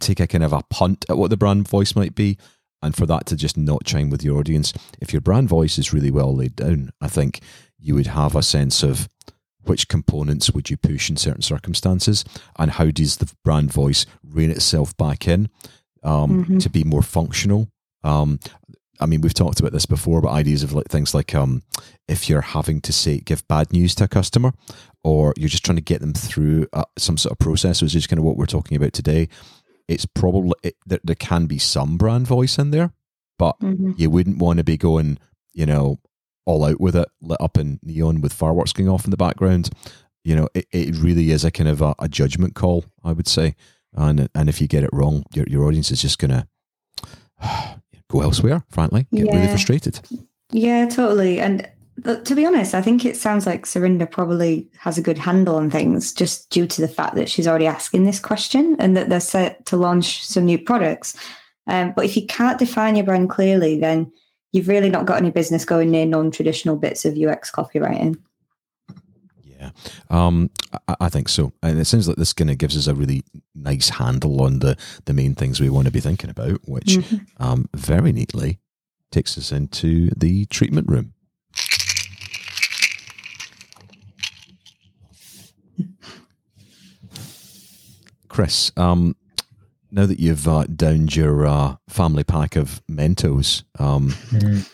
take 0.00 0.20
a 0.20 0.26
kind 0.26 0.44
of 0.44 0.52
a 0.52 0.62
punt 0.70 1.04
at 1.08 1.16
what 1.16 1.30
the 1.30 1.36
brand 1.36 1.68
voice 1.68 1.96
might 1.96 2.14
be 2.14 2.38
and 2.82 2.94
for 2.94 3.06
that 3.06 3.26
to 3.26 3.36
just 3.36 3.56
not 3.56 3.84
chime 3.84 4.10
with 4.10 4.22
your 4.22 4.38
audience. 4.38 4.72
If 5.00 5.12
your 5.12 5.22
brand 5.22 5.48
voice 5.48 5.78
is 5.78 5.92
really 5.92 6.10
well 6.10 6.34
laid 6.34 6.56
down, 6.56 6.90
I 7.00 7.08
think 7.08 7.40
you 7.78 7.94
would 7.94 8.08
have 8.08 8.36
a 8.36 8.42
sense 8.42 8.82
of 8.82 9.08
which 9.64 9.88
components 9.88 10.50
would 10.50 10.68
you 10.68 10.76
push 10.76 11.08
in 11.08 11.16
certain 11.16 11.42
circumstances 11.42 12.24
and 12.58 12.72
how 12.72 12.90
does 12.90 13.16
the 13.16 13.32
brand 13.42 13.72
voice 13.72 14.04
rein 14.22 14.50
itself 14.50 14.94
back 14.98 15.26
in 15.26 15.48
um, 16.02 16.44
mm-hmm. 16.44 16.58
to 16.58 16.68
be 16.68 16.84
more 16.84 17.02
functional. 17.02 17.68
Um, 18.02 18.38
I 19.00 19.06
mean, 19.06 19.20
we've 19.20 19.34
talked 19.34 19.60
about 19.60 19.72
this 19.72 19.86
before, 19.86 20.20
but 20.20 20.30
ideas 20.30 20.62
of 20.62 20.72
like 20.72 20.86
things 20.86 21.14
like 21.14 21.34
um, 21.34 21.62
if 22.08 22.28
you're 22.28 22.40
having 22.40 22.80
to 22.82 22.92
say 22.92 23.18
give 23.18 23.46
bad 23.48 23.72
news 23.72 23.94
to 23.96 24.04
a 24.04 24.08
customer, 24.08 24.52
or 25.02 25.34
you're 25.36 25.48
just 25.48 25.64
trying 25.64 25.76
to 25.76 25.82
get 25.82 26.00
them 26.00 26.14
through 26.14 26.66
uh, 26.72 26.84
some 26.96 27.16
sort 27.16 27.32
of 27.32 27.38
process, 27.38 27.82
which 27.82 27.94
is 27.94 28.06
kind 28.06 28.18
of 28.18 28.24
what 28.24 28.36
we're 28.36 28.46
talking 28.46 28.76
about 28.76 28.92
today 28.92 29.28
it's 29.88 30.06
probably 30.06 30.52
it, 30.62 30.76
there, 30.86 31.00
there 31.04 31.16
can 31.16 31.46
be 31.46 31.58
some 31.58 31.96
brand 31.96 32.26
voice 32.26 32.58
in 32.58 32.70
there, 32.70 32.92
but 33.38 33.58
mm-hmm. 33.60 33.92
you 33.96 34.10
wouldn't 34.10 34.38
want 34.38 34.58
to 34.58 34.64
be 34.64 34.76
going, 34.76 35.18
you 35.52 35.66
know, 35.66 35.98
all 36.46 36.64
out 36.64 36.80
with 36.80 36.96
it, 36.96 37.08
lit 37.20 37.40
up 37.40 37.58
in 37.58 37.80
neon 37.82 38.20
with 38.20 38.32
fireworks 38.32 38.72
going 38.72 38.88
off 38.88 39.04
in 39.04 39.10
the 39.10 39.16
background. 39.16 39.70
You 40.24 40.36
know, 40.36 40.48
it, 40.54 40.66
it 40.72 40.96
really 40.96 41.30
is 41.30 41.44
a 41.44 41.50
kind 41.50 41.68
of 41.68 41.82
a, 41.82 41.94
a 41.98 42.08
judgment 42.08 42.54
call, 42.54 42.84
I 43.02 43.12
would 43.12 43.28
say. 43.28 43.54
And 43.92 44.28
and 44.34 44.48
if 44.48 44.60
you 44.60 44.66
get 44.66 44.84
it 44.84 44.90
wrong, 44.92 45.24
your 45.34 45.46
your 45.48 45.64
audience 45.64 45.90
is 45.90 46.02
just 46.02 46.18
gonna 46.18 46.48
go 48.10 48.20
elsewhere. 48.20 48.64
Frankly, 48.70 49.06
get 49.12 49.26
yeah. 49.26 49.34
really 49.34 49.48
frustrated. 49.48 50.00
Yeah, 50.50 50.88
totally. 50.88 51.40
And 51.40 51.68
But 51.98 52.24
to 52.26 52.34
be 52.34 52.46
honest, 52.46 52.74
I 52.74 52.82
think 52.82 53.04
it 53.04 53.16
sounds 53.16 53.46
like 53.46 53.66
Surinder 53.66 54.10
probably 54.10 54.68
has 54.78 54.98
a 54.98 55.02
good 55.02 55.18
handle 55.18 55.56
on 55.56 55.70
things 55.70 56.12
just 56.12 56.50
due 56.50 56.66
to 56.66 56.80
the 56.80 56.88
fact 56.88 57.14
that 57.14 57.28
she's 57.28 57.46
already 57.46 57.66
asking 57.66 58.04
this 58.04 58.20
question 58.20 58.76
and 58.78 58.96
that 58.96 59.08
they're 59.08 59.20
set 59.20 59.64
to 59.66 59.76
launch 59.76 60.24
some 60.24 60.44
new 60.44 60.58
products. 60.58 61.16
Um, 61.66 61.92
but 61.96 62.04
if 62.04 62.16
you 62.16 62.26
can't 62.26 62.58
define 62.58 62.96
your 62.96 63.04
brand 63.04 63.30
clearly, 63.30 63.78
then 63.78 64.12
you've 64.52 64.68
really 64.68 64.90
not 64.90 65.06
got 65.06 65.18
any 65.18 65.30
business 65.30 65.64
going 65.64 65.90
near 65.90 66.06
non-traditional 66.06 66.76
bits 66.76 67.04
of 67.04 67.16
UX 67.16 67.50
copywriting. 67.50 68.16
Yeah, 69.64 69.70
um, 70.10 70.50
I, 70.88 70.96
I, 71.02 71.08
think 71.08 71.28
so, 71.28 71.52
and 71.62 71.78
it 71.78 71.86
seems 71.86 72.06
like 72.06 72.16
this 72.16 72.32
kind 72.32 72.50
of 72.50 72.58
gives 72.58 72.76
us 72.76 72.86
a 72.86 72.94
really 72.94 73.24
nice 73.54 73.88
handle 73.88 74.42
on 74.42 74.58
the 74.58 74.76
the 75.06 75.14
main 75.14 75.34
things 75.34 75.60
we 75.60 75.70
want 75.70 75.86
to 75.86 75.92
be 75.92 76.00
thinking 76.00 76.30
about, 76.30 76.60
which 76.66 76.96
mm-hmm. 76.98 77.42
um, 77.42 77.68
very 77.74 78.12
neatly 78.12 78.58
takes 79.10 79.38
us 79.38 79.52
into 79.52 80.10
the 80.16 80.44
treatment 80.46 80.88
room. 80.88 81.14
Chris, 88.28 88.72
um, 88.76 89.14
now 89.92 90.06
that 90.06 90.18
you've 90.18 90.48
uh, 90.48 90.64
downed 90.64 91.14
your 91.14 91.46
uh, 91.46 91.76
family 91.88 92.24
pack 92.24 92.56
of 92.56 92.82
Mentos, 92.90 93.62
um, 93.78 94.10
mm. 94.10 94.68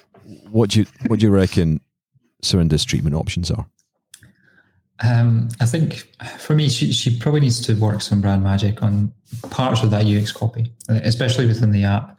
what 0.51 0.71
do 0.71 0.81
you 0.81 0.87
what 1.09 1.21
do 1.21 1.27
you 1.27 1.31
reckon 1.31 1.83
Surinder's 2.43 2.87
treatment 2.87 3.15
options 3.15 3.51
are? 3.51 3.67
Um, 5.03 5.49
I 5.61 5.67
think 5.67 6.09
for 6.39 6.55
me, 6.55 6.69
she, 6.69 6.93
she 6.93 7.19
probably 7.19 7.41
needs 7.41 7.61
to 7.63 7.75
work 7.75 8.03
some 8.03 8.21
brand 8.21 8.43
magic 8.43 8.83
on 8.83 9.13
parts 9.51 9.83
of 9.83 9.91
that 9.93 10.07
UX 10.07 10.33
copy, 10.33 10.73
especially 10.89 11.47
within 11.47 11.71
the 11.71 11.85
app. 11.85 12.19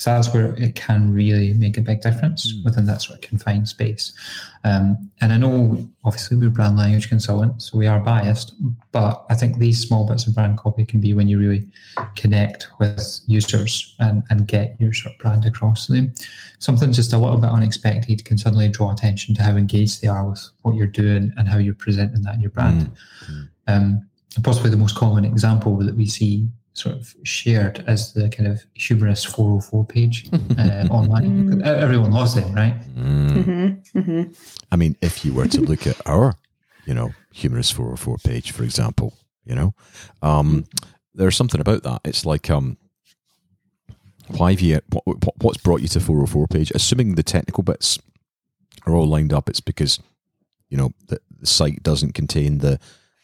So 0.00 0.10
that's 0.14 0.32
where 0.32 0.54
it 0.54 0.76
can 0.76 1.12
really 1.12 1.52
make 1.52 1.76
a 1.76 1.82
big 1.82 2.00
difference 2.00 2.54
mm. 2.54 2.64
within 2.64 2.86
that 2.86 3.02
sort 3.02 3.16
of 3.16 3.20
confined 3.20 3.68
space. 3.68 4.14
Um, 4.64 5.10
and 5.20 5.30
I 5.30 5.36
know, 5.36 5.86
obviously, 6.04 6.38
we're 6.38 6.48
brand 6.48 6.78
language 6.78 7.10
consultants, 7.10 7.70
so 7.70 7.76
we 7.76 7.86
are 7.86 8.00
biased, 8.00 8.54
but 8.92 9.26
I 9.28 9.34
think 9.34 9.58
these 9.58 9.78
small 9.78 10.06
bits 10.06 10.26
of 10.26 10.34
brand 10.34 10.56
copy 10.56 10.86
can 10.86 11.02
be 11.02 11.12
when 11.12 11.28
you 11.28 11.38
really 11.38 11.66
connect 12.16 12.68
with 12.78 13.20
users 13.26 13.94
and, 13.98 14.22
and 14.30 14.48
get 14.48 14.74
your 14.80 14.94
sort 14.94 15.16
of 15.16 15.20
brand 15.20 15.44
across 15.44 15.86
to 15.86 15.92
them. 15.92 16.14
Something 16.60 16.92
just 16.92 17.12
a 17.12 17.18
little 17.18 17.36
bit 17.36 17.50
unexpected 17.50 18.24
can 18.24 18.38
suddenly 18.38 18.70
draw 18.70 18.94
attention 18.94 19.34
to 19.34 19.42
how 19.42 19.54
engaged 19.54 20.00
they 20.00 20.08
are 20.08 20.26
with 20.26 20.48
what 20.62 20.76
you're 20.76 20.86
doing 20.86 21.30
and 21.36 21.46
how 21.46 21.58
you're 21.58 21.74
presenting 21.74 22.22
that 22.22 22.36
in 22.36 22.40
your 22.40 22.52
brand. 22.52 22.90
Mm. 23.26 23.48
Um, 23.66 24.08
possibly 24.42 24.70
the 24.70 24.78
most 24.78 24.96
common 24.96 25.26
example 25.26 25.76
that 25.76 25.94
we 25.94 26.06
see 26.06 26.48
sort 26.72 26.94
of 26.96 27.14
shared 27.24 27.84
as 27.86 28.12
the 28.12 28.28
kind 28.28 28.48
of 28.48 28.62
humorous 28.74 29.24
404 29.24 29.84
page 29.84 30.28
uh, 30.32 30.86
online. 30.90 31.50
Mm. 31.50 31.66
Everyone 31.66 32.12
loves 32.12 32.36
it, 32.36 32.44
right? 32.54 32.74
Mm. 32.94 33.30
Mm-hmm. 33.30 33.98
Mm-hmm. 33.98 34.32
I 34.70 34.76
mean, 34.76 34.96
if 35.02 35.24
you 35.24 35.34
were 35.34 35.48
to 35.48 35.60
look 35.60 35.86
at 35.86 36.00
our, 36.06 36.36
you 36.86 36.94
know, 36.94 37.12
humorous 37.32 37.70
404 37.70 38.18
page, 38.18 38.52
for 38.52 38.62
example, 38.62 39.14
you 39.44 39.54
know, 39.54 39.74
um, 40.22 40.64
there's 41.14 41.36
something 41.36 41.60
about 41.60 41.82
that. 41.82 42.00
It's 42.04 42.24
like, 42.24 42.48
um, 42.50 42.76
why 44.28 44.52
have 44.52 44.60
you, 44.60 44.80
what, 44.90 45.42
what's 45.42 45.58
brought 45.58 45.82
you 45.82 45.88
to 45.88 46.00
404 46.00 46.46
page? 46.46 46.70
Assuming 46.74 47.14
the 47.14 47.22
technical 47.22 47.64
bits 47.64 47.98
are 48.86 48.94
all 48.94 49.06
lined 49.06 49.32
up, 49.32 49.48
it's 49.48 49.60
because, 49.60 49.98
you 50.68 50.78
know, 50.78 50.92
the, 51.08 51.20
the 51.40 51.46
site 51.46 51.82
doesn't 51.82 52.14
contain 52.14 52.58
the 52.58 52.78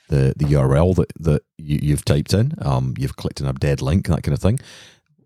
the 0.08 0.34
the 0.36 0.46
URL 0.46 0.94
that 0.96 1.12
that 1.20 1.42
you, 1.58 1.92
have 1.92 2.04
typed 2.04 2.34
in. 2.34 2.54
Um, 2.60 2.94
you've 2.98 3.16
clicked 3.16 3.40
on 3.40 3.48
a 3.48 3.52
dead 3.52 3.82
link, 3.82 4.06
that 4.08 4.22
kind 4.22 4.34
of 4.34 4.40
thing. 4.40 4.60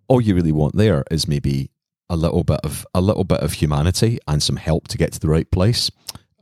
All 0.09 0.21
you 0.21 0.35
really 0.35 0.53
want 0.53 0.77
there 0.77 1.05
is 1.11 1.29
maybe 1.29 1.71
a 2.09 2.17
little 2.17 2.43
bit 2.43 2.61
of 2.65 2.87
a 2.95 3.01
little 3.01 3.25
bit 3.25 3.41
of 3.41 3.55
humanity 3.55 4.19
and 4.27 4.43
some 4.43 4.57
help 4.57 4.89
to 4.89 4.99
get 4.99 5.13
to 5.13 5.21
the 5.21 5.29
right 5.29 5.51
place. 5.51 5.91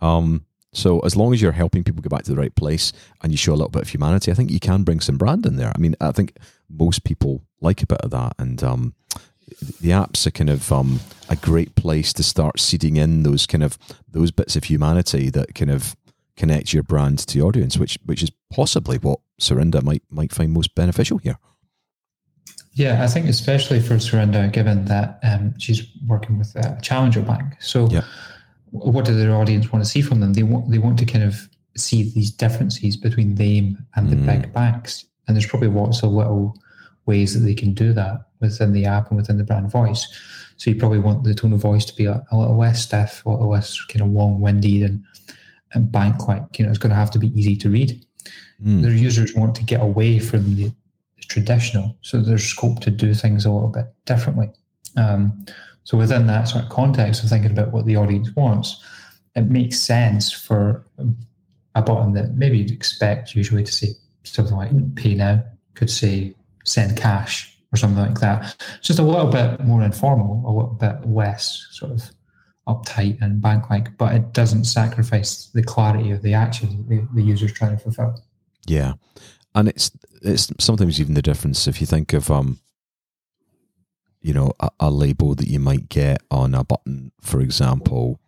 Um, 0.00 0.44
so 0.72 1.00
as 1.00 1.16
long 1.16 1.32
as 1.32 1.42
you're 1.42 1.52
helping 1.52 1.82
people 1.82 2.02
get 2.02 2.10
back 2.10 2.24
to 2.24 2.30
the 2.30 2.40
right 2.40 2.54
place 2.54 2.92
and 3.22 3.32
you 3.32 3.38
show 3.38 3.52
a 3.52 3.56
little 3.56 3.70
bit 3.70 3.82
of 3.82 3.88
humanity, 3.88 4.30
I 4.30 4.34
think 4.34 4.50
you 4.50 4.60
can 4.60 4.82
bring 4.82 5.00
some 5.00 5.16
brand 5.16 5.46
in 5.46 5.56
there. 5.56 5.72
I 5.74 5.78
mean, 5.78 5.94
I 6.00 6.12
think 6.12 6.36
most 6.68 7.04
people 7.04 7.42
like 7.60 7.82
a 7.82 7.86
bit 7.86 8.00
of 8.02 8.10
that, 8.10 8.34
and 8.38 8.62
um, 8.62 8.94
the 9.80 9.92
app's 9.92 10.26
are 10.26 10.30
kind 10.30 10.50
of 10.50 10.70
um, 10.70 11.00
a 11.28 11.36
great 11.36 11.74
place 11.74 12.12
to 12.14 12.22
start 12.22 12.60
seeding 12.60 12.96
in 12.96 13.22
those 13.22 13.46
kind 13.46 13.64
of 13.64 13.78
those 14.08 14.30
bits 14.30 14.56
of 14.56 14.64
humanity 14.64 15.30
that 15.30 15.54
kind 15.54 15.70
of 15.70 15.96
connect 16.38 16.72
your 16.72 16.84
brand 16.84 17.18
to 17.18 17.34
the 17.34 17.42
audience, 17.42 17.76
which 17.76 17.98
which 18.06 18.22
is 18.22 18.30
possibly 18.50 18.96
what 18.98 19.20
Surinder 19.40 19.82
might 19.82 20.02
might 20.08 20.32
find 20.32 20.52
most 20.52 20.74
beneficial 20.74 21.18
here. 21.18 21.38
Yeah, 22.72 23.02
I 23.02 23.08
think 23.08 23.26
especially 23.26 23.80
for 23.80 23.94
Surinder, 23.94 24.50
given 24.52 24.84
that 24.84 25.18
um, 25.24 25.58
she's 25.58 25.82
working 26.06 26.38
with 26.38 26.54
a 26.54 26.78
challenger 26.80 27.20
bank. 27.22 27.60
So, 27.60 27.88
yeah. 27.88 28.04
what 28.70 29.04
do 29.04 29.14
their 29.16 29.34
audience 29.34 29.72
want 29.72 29.84
to 29.84 29.90
see 29.90 30.00
from 30.00 30.20
them? 30.20 30.34
They 30.34 30.44
want 30.44 30.70
they 30.70 30.78
want 30.78 30.98
to 31.00 31.04
kind 31.04 31.24
of 31.24 31.48
see 31.76 32.10
these 32.14 32.30
differences 32.30 32.96
between 32.96 33.34
them 33.34 33.84
and 33.96 34.10
the 34.10 34.16
mm. 34.16 34.26
big 34.26 34.52
banks, 34.52 35.04
and 35.26 35.36
there's 35.36 35.46
probably 35.46 35.68
lots 35.68 36.02
of 36.02 36.12
little 36.12 36.56
ways 37.06 37.34
that 37.34 37.40
they 37.40 37.54
can 37.54 37.74
do 37.74 37.92
that 37.94 38.28
within 38.40 38.72
the 38.72 38.84
app 38.84 39.08
and 39.08 39.16
within 39.16 39.38
the 39.38 39.44
brand 39.44 39.70
voice. 39.70 40.06
So 40.56 40.70
you 40.70 40.76
probably 40.76 40.98
want 40.98 41.24
the 41.24 41.34
tone 41.34 41.52
of 41.52 41.60
voice 41.60 41.84
to 41.84 41.94
be 41.94 42.04
a, 42.04 42.24
a 42.30 42.36
little 42.36 42.58
less 42.58 42.82
stiff, 42.82 43.24
a 43.24 43.30
little 43.30 43.48
less 43.48 43.80
kind 43.86 44.02
of 44.02 44.08
long-winded, 44.08 44.82
and 44.82 45.04
and 45.74 45.92
bank 45.92 46.28
like 46.28 46.58
you 46.58 46.64
know 46.64 46.70
it's 46.70 46.78
going 46.78 46.90
to 46.90 46.96
have 46.96 47.10
to 47.12 47.18
be 47.18 47.38
easy 47.38 47.56
to 47.56 47.70
read. 47.70 48.04
Mm. 48.64 48.82
Their 48.82 48.92
users 48.92 49.34
want 49.34 49.54
to 49.56 49.64
get 49.64 49.80
away 49.80 50.18
from 50.18 50.56
the, 50.56 50.64
the, 51.16 51.22
traditional, 51.28 51.96
so 52.00 52.20
there's 52.20 52.44
scope 52.44 52.80
to 52.80 52.90
do 52.90 53.14
things 53.14 53.44
a 53.44 53.50
little 53.50 53.68
bit 53.68 53.86
differently. 54.06 54.50
Um, 54.96 55.46
so 55.84 55.96
within 55.96 56.26
that 56.26 56.48
sort 56.48 56.64
of 56.64 56.70
context 56.70 57.22
of 57.22 57.30
thinking 57.30 57.50
about 57.50 57.72
what 57.72 57.86
the 57.86 57.96
audience 57.96 58.34
wants, 58.34 58.82
it 59.34 59.42
makes 59.42 59.78
sense 59.78 60.32
for 60.32 60.84
a 61.74 61.82
button 61.82 62.12
that 62.14 62.34
maybe 62.34 62.58
you'd 62.58 62.70
expect 62.70 63.34
usually 63.34 63.62
to 63.62 63.72
say 63.72 63.88
something 64.24 64.56
like 64.56 64.94
pay 64.96 65.14
now, 65.14 65.42
could 65.74 65.90
say 65.90 66.34
send 66.64 66.96
cash 66.96 67.56
or 67.72 67.76
something 67.76 68.02
like 68.02 68.20
that. 68.20 68.56
It's 68.78 68.88
just 68.88 68.98
a 68.98 69.02
little 69.02 69.30
bit 69.30 69.60
more 69.60 69.82
informal, 69.82 70.42
a 70.46 70.52
little 70.52 70.74
bit 70.74 71.08
less 71.08 71.66
sort 71.70 71.92
of 71.92 72.10
uptight 72.68 73.20
and 73.22 73.40
bank-like, 73.40 73.96
but 73.96 74.14
it 74.14 74.32
doesn't 74.32 74.64
sacrifice 74.64 75.46
the 75.54 75.62
clarity 75.62 76.10
of 76.10 76.22
the 76.22 76.34
action 76.34 76.86
the, 76.88 77.06
the 77.14 77.22
user's 77.22 77.52
trying 77.52 77.76
to 77.76 77.82
fulfill. 77.82 78.22
Yeah, 78.66 78.92
and 79.54 79.68
it's 79.68 79.90
it's 80.22 80.52
sometimes 80.60 81.00
even 81.00 81.14
the 81.14 81.22
difference 81.22 81.66
if 81.66 81.80
you 81.80 81.86
think 81.86 82.12
of 82.12 82.30
um, 82.30 82.60
you 84.20 84.34
know, 84.34 84.52
a, 84.60 84.70
a 84.80 84.90
label 84.90 85.34
that 85.34 85.48
you 85.48 85.60
might 85.60 85.88
get 85.88 86.22
on 86.30 86.54
a 86.54 86.64
button, 86.64 87.12
for 87.20 87.40
example, 87.40 88.20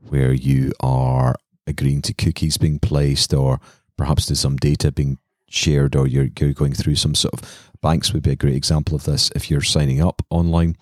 where 0.00 0.32
you 0.32 0.72
are 0.80 1.36
agreeing 1.66 2.02
to 2.02 2.14
cookies 2.14 2.58
being 2.58 2.78
placed, 2.78 3.32
or 3.32 3.60
perhaps 3.96 4.26
there's 4.26 4.40
some 4.40 4.56
data 4.56 4.92
being 4.92 5.18
shared, 5.48 5.96
or 5.96 6.06
you're, 6.06 6.28
you're 6.38 6.52
going 6.52 6.74
through 6.74 6.96
some 6.96 7.14
sort 7.14 7.34
of 7.34 7.70
banks 7.80 8.12
would 8.12 8.22
be 8.22 8.30
a 8.30 8.36
great 8.36 8.54
example 8.54 8.94
of 8.94 9.04
this. 9.04 9.30
If 9.34 9.50
you're 9.50 9.62
signing 9.62 10.00
up 10.00 10.22
online, 10.30 10.76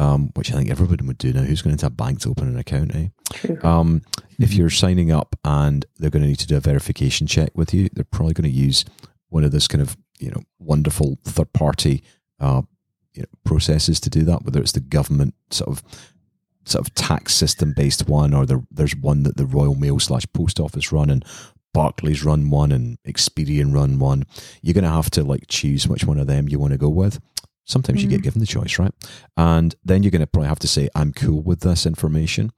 um, 0.00 0.30
which 0.34 0.50
I 0.50 0.56
think 0.56 0.70
everybody 0.70 1.04
would 1.04 1.18
do 1.18 1.32
now. 1.32 1.42
Who's 1.42 1.60
going 1.60 1.76
to 1.76 1.86
a 1.86 1.90
banks 1.90 2.22
to 2.22 2.30
open 2.30 2.48
an 2.48 2.58
account? 2.58 2.94
Eh? 2.94 3.08
True. 3.34 3.58
Um, 3.62 4.00
mm-hmm. 4.00 4.42
If 4.42 4.54
you're 4.54 4.70
signing 4.70 5.12
up 5.12 5.36
and 5.44 5.84
they're 5.98 6.10
going 6.10 6.22
to 6.22 6.28
need 6.28 6.38
to 6.38 6.46
do 6.46 6.56
a 6.56 6.60
verification 6.60 7.26
check 7.26 7.50
with 7.54 7.74
you, 7.74 7.90
they're 7.92 8.04
probably 8.04 8.32
going 8.32 8.50
to 8.50 8.56
use 8.56 8.86
one 9.28 9.44
of 9.44 9.52
those 9.52 9.68
kind 9.68 9.82
of 9.82 9.98
you 10.18 10.30
know 10.30 10.42
wonderful 10.58 11.18
third 11.24 11.52
party 11.52 12.02
uh, 12.40 12.62
you 13.12 13.22
know, 13.22 13.28
processes 13.44 14.00
to 14.00 14.10
do 14.10 14.22
that. 14.22 14.42
Whether 14.42 14.60
it's 14.60 14.72
the 14.72 14.80
government 14.80 15.34
sort 15.50 15.68
of 15.68 15.82
sort 16.64 16.86
of 16.86 16.94
tax 16.94 17.34
system 17.34 17.74
based 17.74 18.08
one, 18.08 18.32
or 18.32 18.46
the, 18.46 18.64
there's 18.70 18.96
one 18.96 19.24
that 19.24 19.36
the 19.36 19.46
Royal 19.46 19.74
Mail 19.74 19.98
slash 19.98 20.24
Post 20.32 20.58
Office 20.58 20.92
run, 20.92 21.10
and 21.10 21.26
Barclays 21.74 22.24
run 22.24 22.48
one, 22.48 22.72
and 22.72 22.96
Experian 23.06 23.74
run 23.74 23.98
one. 23.98 24.24
You're 24.62 24.74
going 24.74 24.84
to 24.84 24.90
have 24.90 25.10
to 25.10 25.24
like 25.24 25.44
choose 25.48 25.86
which 25.86 26.06
one 26.06 26.18
of 26.18 26.26
them 26.26 26.48
you 26.48 26.58
want 26.58 26.72
to 26.72 26.78
go 26.78 26.88
with. 26.88 27.20
Sometimes 27.64 28.00
mm. 28.00 28.02
you 28.02 28.08
get 28.08 28.20
mm. 28.20 28.24
given 28.24 28.40
the 28.40 28.46
choice, 28.46 28.78
right? 28.78 28.92
And 29.36 29.74
then 29.84 30.02
you're 30.02 30.10
going 30.10 30.20
to 30.20 30.26
probably 30.26 30.48
have 30.48 30.58
to 30.60 30.68
say, 30.68 30.88
I'm 30.94 31.12
cool 31.12 31.42
with 31.42 31.60
this 31.60 31.86
information 31.86 32.52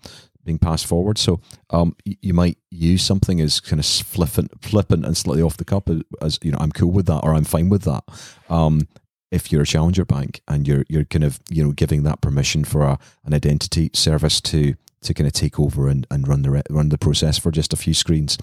being 0.45 0.59
passed 0.59 0.87
forward. 0.87 1.19
So 1.19 1.41
um, 1.71 1.95
you 2.05 2.35
might 2.35 2.59
use 2.71 3.05
something 3.05 3.41
as 3.41 3.61
kind 3.61 3.79
of 3.79 3.87
flippant, 3.87 4.51
flippant 4.61 5.05
and 5.07 5.17
slightly 5.17 5.43
off 5.43 5.57
the 5.57 5.65
cup 5.65 5.89
as, 5.89 6.03
as, 6.21 6.39
you 6.43 6.51
know, 6.51 6.59
I'm 6.61 6.73
cool 6.73 6.91
with 6.91 7.07
that 7.07 7.21
or 7.21 7.35
I'm 7.35 7.45
fine 7.45 7.69
with 7.69 7.83
that. 7.83 8.03
Um, 8.49 8.89
if 9.33 9.51
you're 9.51 9.63
a 9.63 9.67
challenger 9.67 10.05
bank 10.05 10.43
and 10.47 10.69
you're 10.69 10.85
you're 10.89 11.07
kind 11.07 11.25
of 11.25 11.41
you 11.51 11.65
know 11.65 11.73
giving 11.73 12.05
that 12.05 12.21
permission 12.21 12.65
for 12.65 12.83
a, 12.83 12.99
an 13.25 13.35
identity 13.35 13.91
service 13.95 14.41
to 14.43 14.75
to 15.01 15.15
kind 15.15 15.27
of 15.27 15.33
take 15.33 15.59
over 15.59 15.89
and, 15.89 16.07
and 16.13 16.29
run 16.29 16.43
the 16.43 16.63
run 16.71 16.91
the 16.91 16.99
process 16.99 17.39
for 17.39 17.51
just 17.51 17.73
a 17.73 17.77
few 17.77 17.95
screens, 17.95 18.39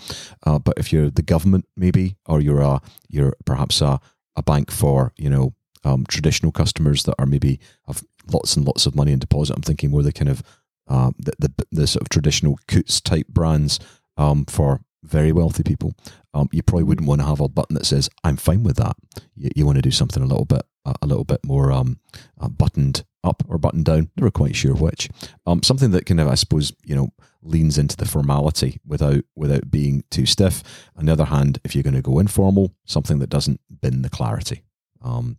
uh, 0.46 0.60
but 0.60 0.74
if 0.78 0.92
you're 0.92 1.10
the 1.10 1.22
government 1.22 1.66
maybe 1.78 2.18
or 2.25 2.42
you're 2.42 2.60
a 2.60 2.82
you're 3.08 3.34
perhaps 3.46 3.82
a, 3.82 4.01
a 4.36 4.44
bank 4.44 4.72
for 4.72 5.13
you 5.16 5.30
know 5.30 5.54
um, 5.83 6.05
traditional 6.07 6.51
customers 6.51 7.03
that 7.03 7.15
are 7.19 7.25
maybe 7.25 7.59
have 7.88 8.03
lots 8.31 8.55
and 8.55 8.65
lots 8.65 8.86
of 8.86 8.95
money 8.95 9.12
in 9.12 9.19
deposit. 9.19 9.55
I'm 9.55 9.62
thinking 9.62 9.91
more 9.91 10.03
the 10.03 10.12
kind 10.12 10.29
of 10.29 10.43
uh, 10.88 11.12
the, 11.17 11.33
the, 11.39 11.65
the 11.71 11.88
sort 11.88 12.01
of 12.01 12.09
traditional 12.09 12.59
Coutts 12.67 13.00
type 13.00 13.27
brands 13.27 13.79
um, 14.17 14.45
for 14.45 14.81
very 15.03 15.31
wealthy 15.31 15.63
people. 15.63 15.93
Um, 16.33 16.50
you 16.51 16.62
probably 16.62 16.83
wouldn't 16.83 17.07
want 17.07 17.21
to 17.21 17.27
have 17.27 17.39
a 17.39 17.48
button 17.48 17.75
that 17.75 17.86
says 17.86 18.09
"I'm 18.24 18.38
fine 18.38 18.63
with 18.63 18.77
that." 18.77 18.95
You, 19.36 19.50
you 19.55 19.65
want 19.65 19.77
to 19.77 19.81
do 19.81 19.91
something 19.91 20.21
a 20.21 20.27
little 20.27 20.45
bit 20.45 20.63
a 21.01 21.05
little 21.05 21.24
bit 21.24 21.45
more 21.45 21.71
um, 21.71 22.00
uh, 22.39 22.48
buttoned 22.48 23.03
up 23.24 23.43
or 23.48 23.57
buttoned 23.57 23.86
down. 23.86 24.09
Never 24.17 24.31
quite 24.31 24.55
sure 24.55 24.75
which. 24.75 25.09
Um, 25.45 25.63
something 25.63 25.91
that 25.91 26.05
kind 26.05 26.19
of, 26.19 26.27
I 26.27 26.36
suppose, 26.36 26.74
you 26.83 26.95
know, 26.95 27.09
leans 27.41 27.77
into 27.77 27.95
the 27.95 28.05
formality 28.05 28.79
without 28.86 29.24
without 29.36 29.71
being 29.71 30.03
too 30.09 30.25
stiff. 30.25 30.63
On 30.95 31.05
the 31.05 31.12
other 31.12 31.25
hand, 31.25 31.59
if 31.63 31.75
you're 31.75 31.83
going 31.83 31.95
to 31.95 32.01
go 32.01 32.19
informal, 32.19 32.74
something 32.86 33.19
that 33.19 33.29
doesn't 33.29 33.62
bin 33.81 34.01
the 34.01 34.09
clarity. 34.09 34.63
Um, 35.01 35.38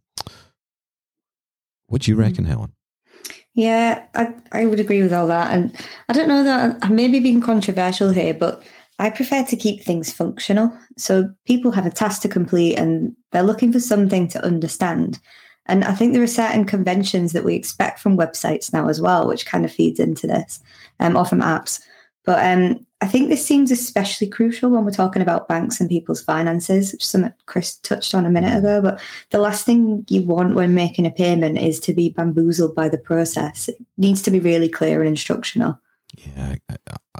what 1.86 2.02
do 2.02 2.10
you 2.10 2.16
reckon, 2.16 2.44
Helen? 2.44 2.72
Yeah, 3.54 4.06
I, 4.14 4.32
I 4.52 4.66
would 4.66 4.80
agree 4.80 5.02
with 5.02 5.12
all 5.12 5.26
that. 5.26 5.52
And 5.52 5.76
I 6.08 6.12
don't 6.12 6.28
know 6.28 6.44
that 6.44 6.78
I 6.82 6.88
may 6.88 7.08
be 7.08 7.18
being 7.18 7.40
controversial 7.40 8.10
here, 8.10 8.32
but 8.32 8.62
I 8.98 9.10
prefer 9.10 9.44
to 9.44 9.56
keep 9.56 9.82
things 9.82 10.12
functional. 10.12 10.72
So 10.96 11.30
people 11.46 11.72
have 11.72 11.86
a 11.86 11.90
task 11.90 12.22
to 12.22 12.28
complete 12.28 12.76
and 12.76 13.16
they're 13.32 13.42
looking 13.42 13.72
for 13.72 13.80
something 13.80 14.28
to 14.28 14.44
understand. 14.44 15.18
And 15.66 15.84
I 15.84 15.94
think 15.94 16.12
there 16.12 16.22
are 16.22 16.28
certain 16.28 16.64
conventions 16.64 17.32
that 17.32 17.44
we 17.44 17.54
expect 17.54 17.98
from 17.98 18.16
websites 18.16 18.72
now 18.72 18.88
as 18.88 19.00
well, 19.00 19.26
which 19.26 19.46
kind 19.46 19.64
of 19.64 19.72
feeds 19.72 20.00
into 20.00 20.26
this, 20.26 20.60
um, 21.00 21.16
or 21.16 21.24
from 21.24 21.40
apps. 21.40 21.80
But 22.24 22.44
um, 22.44 22.86
I 23.02 23.06
think 23.06 23.30
this 23.30 23.44
seems 23.44 23.70
especially 23.70 24.28
crucial 24.28 24.70
when 24.70 24.84
we're 24.84 24.90
talking 24.90 25.22
about 25.22 25.48
banks 25.48 25.80
and 25.80 25.88
people's 25.88 26.22
finances, 26.22 26.92
which 26.92 27.02
is 27.02 27.08
something 27.08 27.32
Chris 27.46 27.76
touched 27.76 28.14
on 28.14 28.26
a 28.26 28.30
minute 28.30 28.58
ago. 28.58 28.82
But 28.82 29.00
the 29.30 29.38
last 29.38 29.64
thing 29.64 30.04
you 30.08 30.22
want 30.22 30.54
when 30.54 30.74
making 30.74 31.06
a 31.06 31.10
payment 31.10 31.58
is 31.58 31.80
to 31.80 31.94
be 31.94 32.10
bamboozled 32.10 32.74
by 32.74 32.90
the 32.90 32.98
process. 32.98 33.68
It 33.68 33.76
needs 33.96 34.20
to 34.22 34.30
be 34.30 34.38
really 34.38 34.68
clear 34.68 35.00
and 35.00 35.08
instructional. 35.08 35.80
Yeah, 36.18 36.56
I, 36.68 36.76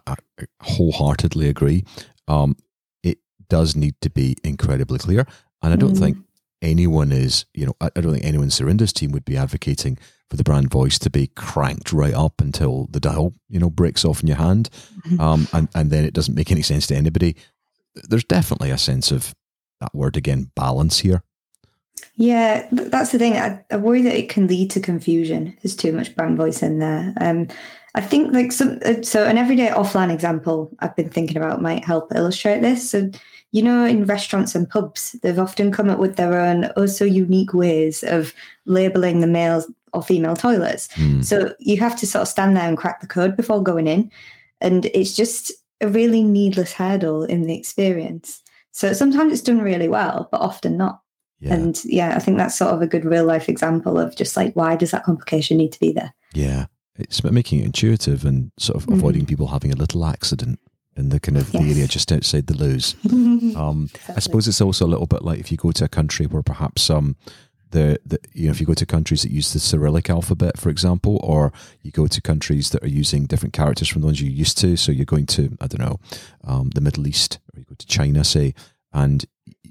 I, 0.07 0.15
I 0.39 0.45
wholeheartedly 0.61 1.49
agree. 1.49 1.85
Um, 2.29 2.57
it 3.03 3.19
does 3.49 3.75
need 3.75 3.95
to 4.03 4.11
be 4.11 4.37
incredibly 4.45 4.99
clear. 4.99 5.27
And 5.63 5.73
I 5.73 5.77
don't 5.77 5.95
mm. 5.95 5.99
think 5.99 6.19
anyone 6.61 7.11
is, 7.11 7.47
you 7.55 7.65
know, 7.65 7.75
I, 7.81 7.91
I 7.97 8.01
don't 8.03 8.13
think 8.13 8.25
anyone 8.25 8.45
in 8.45 8.51
Surinder's 8.51 8.93
team 8.93 9.13
would 9.13 9.25
be 9.25 9.39
advocating 9.39 9.99
for 10.31 10.37
the 10.37 10.45
brand 10.45 10.71
voice 10.71 10.99
to 11.01 11.11
be 11.11 11.27
cranked 11.27 11.93
right 11.93 12.15
up 12.15 12.41
until 12.41 12.87
the 12.91 13.01
dial, 13.01 13.35
you 13.49 13.59
know, 13.59 13.69
breaks 13.69 14.05
off 14.05 14.23
in 14.23 14.29
your 14.29 14.37
hand, 14.37 14.71
mm-hmm. 15.01 15.21
um, 15.21 15.49
and 15.53 15.69
and 15.75 15.91
then 15.91 16.05
it 16.05 16.15
doesn't 16.15 16.37
make 16.37 16.51
any 16.51 16.63
sense 16.63 16.87
to 16.87 16.97
anybody. 16.97 17.37
There's 17.95 18.25
definitely 18.25 18.71
a 18.71 18.79
sense 18.79 19.11
of 19.11 19.35
that 19.81 19.95
word 19.95 20.17
again, 20.17 20.51
balance 20.55 21.01
here. 21.01 21.23
Yeah, 22.15 22.67
that's 22.71 23.13
the 23.13 23.19
thing. 23.19 23.37
I, 23.37 23.63
I 23.71 23.77
worry 23.77 24.03
that 24.03 24.17
it 24.17 24.29
can 24.29 24.47
lead 24.47 24.71
to 24.73 24.81
confusion. 24.81 25.57
There's 25.63 25.77
too 25.77 25.93
much 25.93 26.15
brand 26.15 26.37
voice 26.37 26.63
in 26.63 26.79
there. 26.79 27.15
Um, 27.21 27.49
I 27.95 28.01
think 28.01 28.33
like 28.33 28.53
some 28.53 28.79
uh, 28.85 29.03
so 29.03 29.25
an 29.25 29.39
everyday 29.39 29.69
offline 29.69 30.13
example 30.13 30.71
I've 30.79 30.95
been 30.95 31.11
thinking 31.11 31.37
about 31.37 31.63
might 31.63 31.85
help 31.85 32.15
illustrate 32.15 32.61
this. 32.61 32.89
So 32.89 33.11
you 33.53 33.63
know, 33.63 33.85
in 33.85 34.05
restaurants 34.05 34.55
and 34.55 34.71
pubs, 34.71 35.13
they've 35.23 35.39
often 35.39 35.73
come 35.73 35.91
up 35.91 35.99
with 35.99 36.17
their 36.17 36.39
own 36.39 36.71
oh 36.77 36.87
so 36.87 37.05
unique 37.05 37.53
ways 37.53 38.05
of 38.05 38.33
labeling 38.65 39.21
the 39.21 39.27
male 39.27 39.65
or 39.93 40.03
female 40.03 40.37
toilets. 40.37 40.89
Mm. 40.89 41.25
So 41.25 41.55
you 41.59 41.79
have 41.79 41.97
to 42.01 42.07
sort 42.07 42.23
of 42.23 42.29
stand 42.29 42.57
there 42.57 42.69
and 42.69 42.79
crack 42.79 43.01
the 43.01 43.07
code 43.07 43.37
before 43.37 43.63
going 43.63 43.87
in. 43.87 44.11
And 44.61 44.87
it's 44.87 45.17
just 45.17 45.53
a 45.81 45.89
really 45.89 46.23
needless 46.23 46.73
hurdle 46.73 47.25
in 47.25 47.43
the 47.43 47.57
experience. 47.57 48.43
So 48.73 48.93
sometimes 48.93 49.33
it's 49.33 49.43
done 49.43 49.61
really 49.61 49.89
well, 49.89 50.29
but 50.31 50.41
often 50.41 50.77
not. 50.77 51.01
Yeah. 51.41 51.55
And 51.55 51.85
yeah, 51.85 52.15
I 52.17 52.19
think 52.19 52.37
that's 52.37 52.57
sort 52.57 52.75
of 52.75 52.83
a 52.83 52.87
good 52.87 53.05
real 53.05 53.25
life 53.25 53.49
example 53.49 53.99
of 53.99 54.15
just 54.15 54.37
like 54.37 54.55
why 54.55 54.77
does 54.77 54.91
that 54.91 55.05
complication 55.05 55.57
need 55.57 55.73
to 55.73 55.81
be 55.81 55.93
there? 55.93 56.13
Yeah. 56.35 56.67
It's 56.99 57.19
about 57.19 57.33
making 57.33 57.61
it 57.61 57.65
intuitive 57.65 58.27
and 58.27 58.53
sort 58.59 58.77
of 58.77 58.87
mm. 58.87 58.95
avoiding 58.95 59.25
people 59.25 59.47
having 59.47 59.73
a 59.73 59.77
little 59.77 60.05
accident 60.05 60.61
in 60.97 61.09
the 61.09 61.19
kind 61.19 61.39
of 61.39 61.53
yes. 61.55 61.63
the 61.63 61.71
area 61.71 61.87
just 61.87 62.13
outside 62.13 62.47
the 62.47 62.55
loos. 62.55 62.95
um, 63.11 63.89
exactly. 63.95 64.15
I 64.17 64.19
suppose 64.19 64.49
it's 64.49 64.61
also 64.61 64.85
a 64.85 64.89
little 64.89 65.07
bit 65.07 65.23
like 65.23 65.39
if 65.39 65.51
you 65.51 65.57
go 65.57 65.73
to 65.73 65.85
a 65.85 65.89
country 65.89 66.27
where 66.27 66.43
perhaps 66.43 66.91
um, 66.91 67.17
the, 67.71 68.01
the 68.05 68.19
you 68.33 68.47
know 68.47 68.51
if 68.51 68.61
you 68.61 68.67
go 68.67 68.75
to 68.75 68.87
countries 68.87 69.23
that 69.23 69.31
use 69.31 69.53
the 69.53 69.59
Cyrillic 69.59 70.11
alphabet, 70.11 70.59
for 70.59 70.69
example, 70.69 71.21
or 71.23 71.53
you 71.83 71.91
go 71.91 72.07
to 72.07 72.21
countries 72.21 72.71
that 72.71 72.83
are 72.83 72.89
using 72.89 73.27
different 73.27 73.53
characters 73.53 73.89
from 73.89 74.03
the 74.03 74.07
ones 74.07 74.21
you're 74.21 74.31
used 74.31 74.59
to. 74.59 74.77
So 74.77 74.93
you're 74.93 75.05
going 75.05 75.27
to 75.27 75.57
I 75.61 75.67
don't 75.67 75.81
know 75.81 76.01
um, 76.45 76.71
the 76.71 76.81
Middle 76.81 77.07
East, 77.07 77.39
or 77.55 77.61
you 77.61 77.67
go 77.67 77.75
to 77.77 77.87
China, 77.87 78.25
say, 78.25 78.55
and 78.93 79.25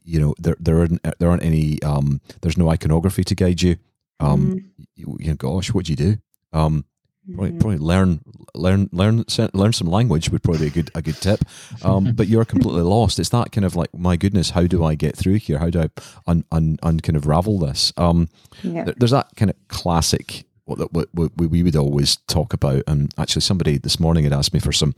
you 0.03 0.19
know 0.19 0.35
there 0.39 0.57
there 0.59 0.79
aren't 0.79 1.01
there 1.19 1.29
aren't 1.29 1.43
any 1.43 1.81
um, 1.83 2.21
there's 2.41 2.57
no 2.57 2.69
iconography 2.69 3.23
to 3.23 3.35
guide 3.35 3.61
you. 3.61 3.77
Um, 4.19 4.51
mm. 4.51 4.85
you, 4.95 5.17
you 5.19 5.27
know, 5.29 5.35
gosh, 5.35 5.73
what 5.73 5.85
do 5.85 5.93
you 5.93 5.95
do? 5.95 6.17
Um, 6.51 6.85
Probably, 7.33 7.49
mm-hmm. 7.51 7.59
probably 7.59 7.77
learn 7.77 8.21
learn 8.55 8.89
learn 8.91 9.25
learn 9.53 9.73
some 9.73 9.87
language 9.87 10.29
would 10.29 10.43
probably 10.43 10.61
be 10.61 10.67
a 10.67 10.83
good 10.83 10.91
a 10.95 11.01
good 11.01 11.15
tip. 11.15 11.43
Um, 11.83 12.11
but 12.15 12.27
you're 12.27 12.45
completely 12.45 12.81
lost. 12.81 13.19
It's 13.19 13.29
that 13.29 13.51
kind 13.51 13.65
of 13.65 13.75
like, 13.75 13.93
my 13.93 14.15
goodness, 14.15 14.51
how 14.51 14.67
do 14.67 14.83
I 14.83 14.95
get 14.95 15.15
through 15.15 15.35
here? 15.35 15.59
How 15.59 15.69
do 15.69 15.81
I 15.81 15.89
un, 16.27 16.43
un, 16.51 16.77
un 16.83 16.99
kind 16.99 17.15
of 17.15 17.27
ravel 17.27 17.59
this? 17.59 17.93
Um, 17.97 18.29
yeah. 18.63 18.91
There's 18.97 19.11
that 19.11 19.29
kind 19.35 19.49
of 19.49 19.55
classic 19.67 20.45
what, 20.69 20.93
what, 20.93 21.09
what 21.13 21.31
we 21.35 21.63
would 21.63 21.75
always 21.75 22.17
talk 22.27 22.53
about. 22.53 22.83
And 22.87 23.13
actually, 23.17 23.41
somebody 23.41 23.77
this 23.77 23.99
morning 23.99 24.23
had 24.23 24.33
asked 24.33 24.53
me 24.53 24.59
for 24.59 24.71
some 24.71 24.93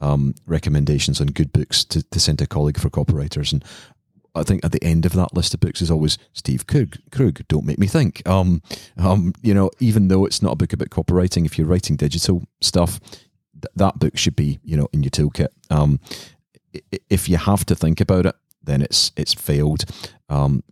um, 0.00 0.34
recommendations 0.46 1.20
on 1.20 1.28
good 1.28 1.52
books 1.52 1.84
to, 1.86 2.02
to 2.02 2.20
send 2.20 2.38
to 2.38 2.44
a 2.44 2.46
colleague 2.46 2.78
for 2.78 2.90
copywriters. 2.90 3.52
And 3.52 3.64
I 4.36 4.42
think 4.42 4.64
at 4.64 4.72
the 4.72 4.82
end 4.84 5.06
of 5.06 5.12
that 5.12 5.34
list 5.34 5.54
of 5.54 5.60
books 5.60 5.80
is 5.80 5.90
always 5.90 6.18
Steve 6.32 6.66
Krug. 6.66 6.96
Krug 7.10 7.46
Don't 7.48 7.64
make 7.64 7.78
me 7.78 7.86
think. 7.86 8.26
Um, 8.28 8.62
um, 8.96 9.32
you 9.42 9.54
know, 9.54 9.70
even 9.80 10.08
though 10.08 10.26
it's 10.26 10.42
not 10.42 10.52
a 10.52 10.56
book 10.56 10.72
about 10.72 10.90
copywriting, 10.90 11.46
if 11.46 11.58
you're 11.58 11.66
writing 11.66 11.96
digital 11.96 12.42
stuff, 12.60 13.00
th- 13.00 13.72
that 13.74 13.98
book 13.98 14.16
should 14.16 14.36
be 14.36 14.58
you 14.62 14.76
know 14.76 14.88
in 14.92 15.02
your 15.02 15.10
toolkit. 15.10 15.48
Um, 15.70 16.00
if 17.10 17.28
you 17.28 17.36
have 17.36 17.64
to 17.66 17.74
think 17.74 18.00
about 18.00 18.26
it, 18.26 18.36
then 18.62 18.82
it's 18.82 19.12
it's 19.16 19.34
failed. 19.34 19.84
Um, 20.28 20.62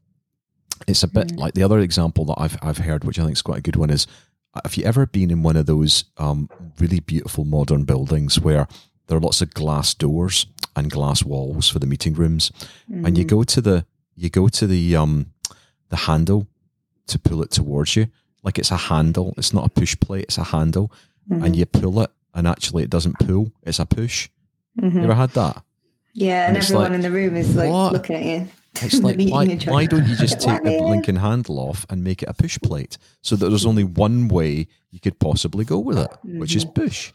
it's 0.86 1.02
a 1.02 1.08
bit 1.08 1.28
mm. 1.28 1.38
like 1.38 1.54
the 1.54 1.62
other 1.62 1.78
example 1.78 2.24
that 2.26 2.36
I've 2.38 2.58
I've 2.62 2.78
heard, 2.78 3.04
which 3.04 3.18
I 3.18 3.22
think 3.22 3.36
is 3.36 3.42
quite 3.42 3.58
a 3.58 3.62
good 3.62 3.76
one, 3.76 3.90
is 3.90 4.06
have 4.62 4.76
you 4.76 4.84
ever 4.84 5.06
been 5.06 5.30
in 5.30 5.42
one 5.42 5.56
of 5.56 5.66
those 5.66 6.04
um, 6.18 6.48
really 6.78 7.00
beautiful 7.00 7.44
modern 7.44 7.84
buildings 7.84 8.38
where 8.38 8.68
there 9.06 9.16
are 9.16 9.20
lots 9.20 9.42
of 9.42 9.52
glass 9.54 9.94
doors 9.94 10.46
and 10.76 10.90
glass 10.90 11.24
walls 11.24 11.68
for 11.68 11.78
the 11.78 11.86
meeting 11.86 12.14
rooms, 12.14 12.50
mm-hmm. 12.90 13.04
and 13.04 13.18
you 13.18 13.24
mm-hmm. 13.24 13.36
go 13.36 13.44
to 13.44 13.60
the 13.60 13.86
you 14.16 14.30
go 14.30 14.48
to 14.48 14.66
the 14.66 14.96
um 14.96 15.26
the 15.88 15.96
handle 15.96 16.46
to 17.06 17.18
pull 17.18 17.42
it 17.42 17.50
towards 17.50 17.96
you, 17.96 18.06
like 18.42 18.58
it's 18.58 18.70
a 18.70 18.76
handle. 18.76 19.34
It's 19.36 19.52
not 19.52 19.66
a 19.66 19.70
push 19.70 19.96
plate; 20.00 20.24
it's 20.24 20.38
a 20.38 20.44
handle, 20.44 20.90
mm-hmm. 21.30 21.44
and 21.44 21.56
you 21.56 21.66
pull 21.66 22.00
it, 22.00 22.10
and 22.34 22.46
actually 22.48 22.82
it 22.82 22.90
doesn't 22.90 23.18
pull; 23.18 23.52
it's 23.62 23.78
a 23.78 23.86
push. 23.86 24.28
Mm-hmm. 24.80 24.98
You 24.98 25.04
ever 25.04 25.14
had 25.14 25.30
that? 25.30 25.62
Yeah, 26.12 26.46
and, 26.46 26.56
and 26.56 26.64
everyone 26.64 26.84
like, 26.84 26.92
in 26.94 27.00
the 27.02 27.10
room 27.10 27.36
is 27.36 27.54
like 27.56 27.70
what? 27.70 27.92
looking 27.92 28.16
at 28.16 28.24
you. 28.24 28.48
It's 28.82 29.00
like 29.00 29.16
why, 29.18 29.46
why 29.66 29.86
don't 29.86 30.06
you 30.06 30.16
just 30.16 30.40
take 30.40 30.62
the 30.62 30.78
blinking 30.78 31.16
handle 31.16 31.58
off 31.58 31.86
and 31.90 32.02
make 32.02 32.22
it 32.22 32.28
a 32.28 32.34
push 32.34 32.58
plate 32.62 32.98
so 33.22 33.36
that 33.36 33.48
there's 33.48 33.66
only 33.66 33.84
one 33.84 34.28
way 34.28 34.66
you 34.90 35.00
could 35.00 35.18
possibly 35.18 35.64
go 35.64 35.78
with 35.78 35.98
it, 35.98 36.10
which 36.24 36.56
is 36.56 36.64
mm-hmm. 36.64 36.82
push. 36.82 37.12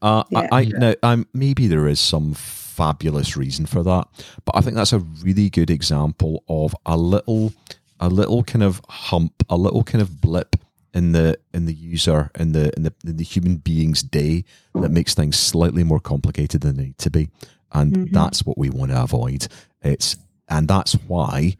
Uh, 0.00 0.24
yeah. 0.30 0.48
I, 0.52 0.60
I 0.60 0.64
now 0.64 0.94
um, 1.02 1.26
maybe 1.34 1.66
there 1.66 1.88
is 1.88 2.00
some 2.00 2.34
fabulous 2.34 3.36
reason 3.36 3.66
for 3.66 3.82
that, 3.82 4.06
but 4.44 4.56
I 4.56 4.60
think 4.60 4.76
that's 4.76 4.92
a 4.92 5.00
really 5.00 5.50
good 5.50 5.70
example 5.70 6.44
of 6.48 6.74
a 6.86 6.96
little, 6.96 7.52
a 7.98 8.08
little 8.08 8.44
kind 8.44 8.62
of 8.62 8.80
hump, 8.88 9.42
a 9.48 9.56
little 9.56 9.82
kind 9.82 10.00
of 10.00 10.20
blip 10.20 10.56
in 10.94 11.12
the 11.12 11.38
in 11.52 11.66
the 11.66 11.74
user 11.74 12.30
in 12.38 12.52
the 12.52 12.74
in 12.76 12.82
the 12.84 12.94
in 13.04 13.16
the 13.16 13.24
human 13.24 13.56
being's 13.56 14.02
day 14.02 14.44
that 14.74 14.90
makes 14.90 15.14
things 15.14 15.38
slightly 15.38 15.84
more 15.84 16.00
complicated 16.00 16.60
than 16.60 16.76
they 16.76 16.84
need 16.84 16.98
to 16.98 17.10
be, 17.10 17.28
and 17.72 17.92
mm-hmm. 17.92 18.14
that's 18.14 18.44
what 18.46 18.56
we 18.56 18.70
want 18.70 18.90
to 18.90 19.02
avoid. 19.02 19.48
It's 19.82 20.16
and 20.48 20.68
that's 20.68 20.94
why 20.94 21.56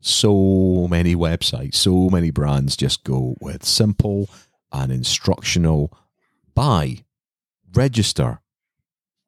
so 0.00 0.86
many 0.88 1.14
websites, 1.14 1.76
so 1.76 2.10
many 2.10 2.30
brands 2.30 2.76
just 2.76 3.04
go 3.04 3.36
with 3.40 3.64
simple 3.64 4.28
and 4.72 4.90
instructional 4.90 5.96
buy 6.54 7.04
register, 7.74 8.40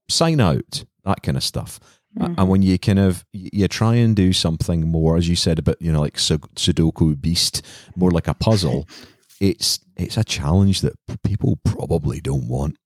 sign 0.09 0.41
out, 0.41 0.85
that 1.05 1.23
kind 1.23 1.37
of 1.37 1.43
stuff. 1.43 1.81
Mm-hmm. 2.19 2.35
And 2.39 2.49
when 2.49 2.63
you 2.63 2.79
kind 2.79 2.99
of 2.99 3.25
you 3.33 3.67
try 3.67 3.97
and 3.97 4.15
do 4.15 4.33
something 4.33 4.89
more, 4.89 5.17
as 5.17 5.29
you 5.29 5.37
said, 5.37 5.59
about 5.59 5.81
you 5.81 5.91
know 5.91 6.01
like 6.01 6.17
Sudoku 6.17 7.21
Beast, 7.21 7.63
more 7.97 8.11
like 8.11 8.29
a 8.29 8.35
puzzle, 8.35 8.89
it's 9.41 9.81
it's 9.97 10.17
a 10.17 10.25
challenge 10.25 10.81
that 10.83 10.95
people 11.23 11.59
probably 11.65 12.21
don't 12.21 12.49
want. 12.49 12.77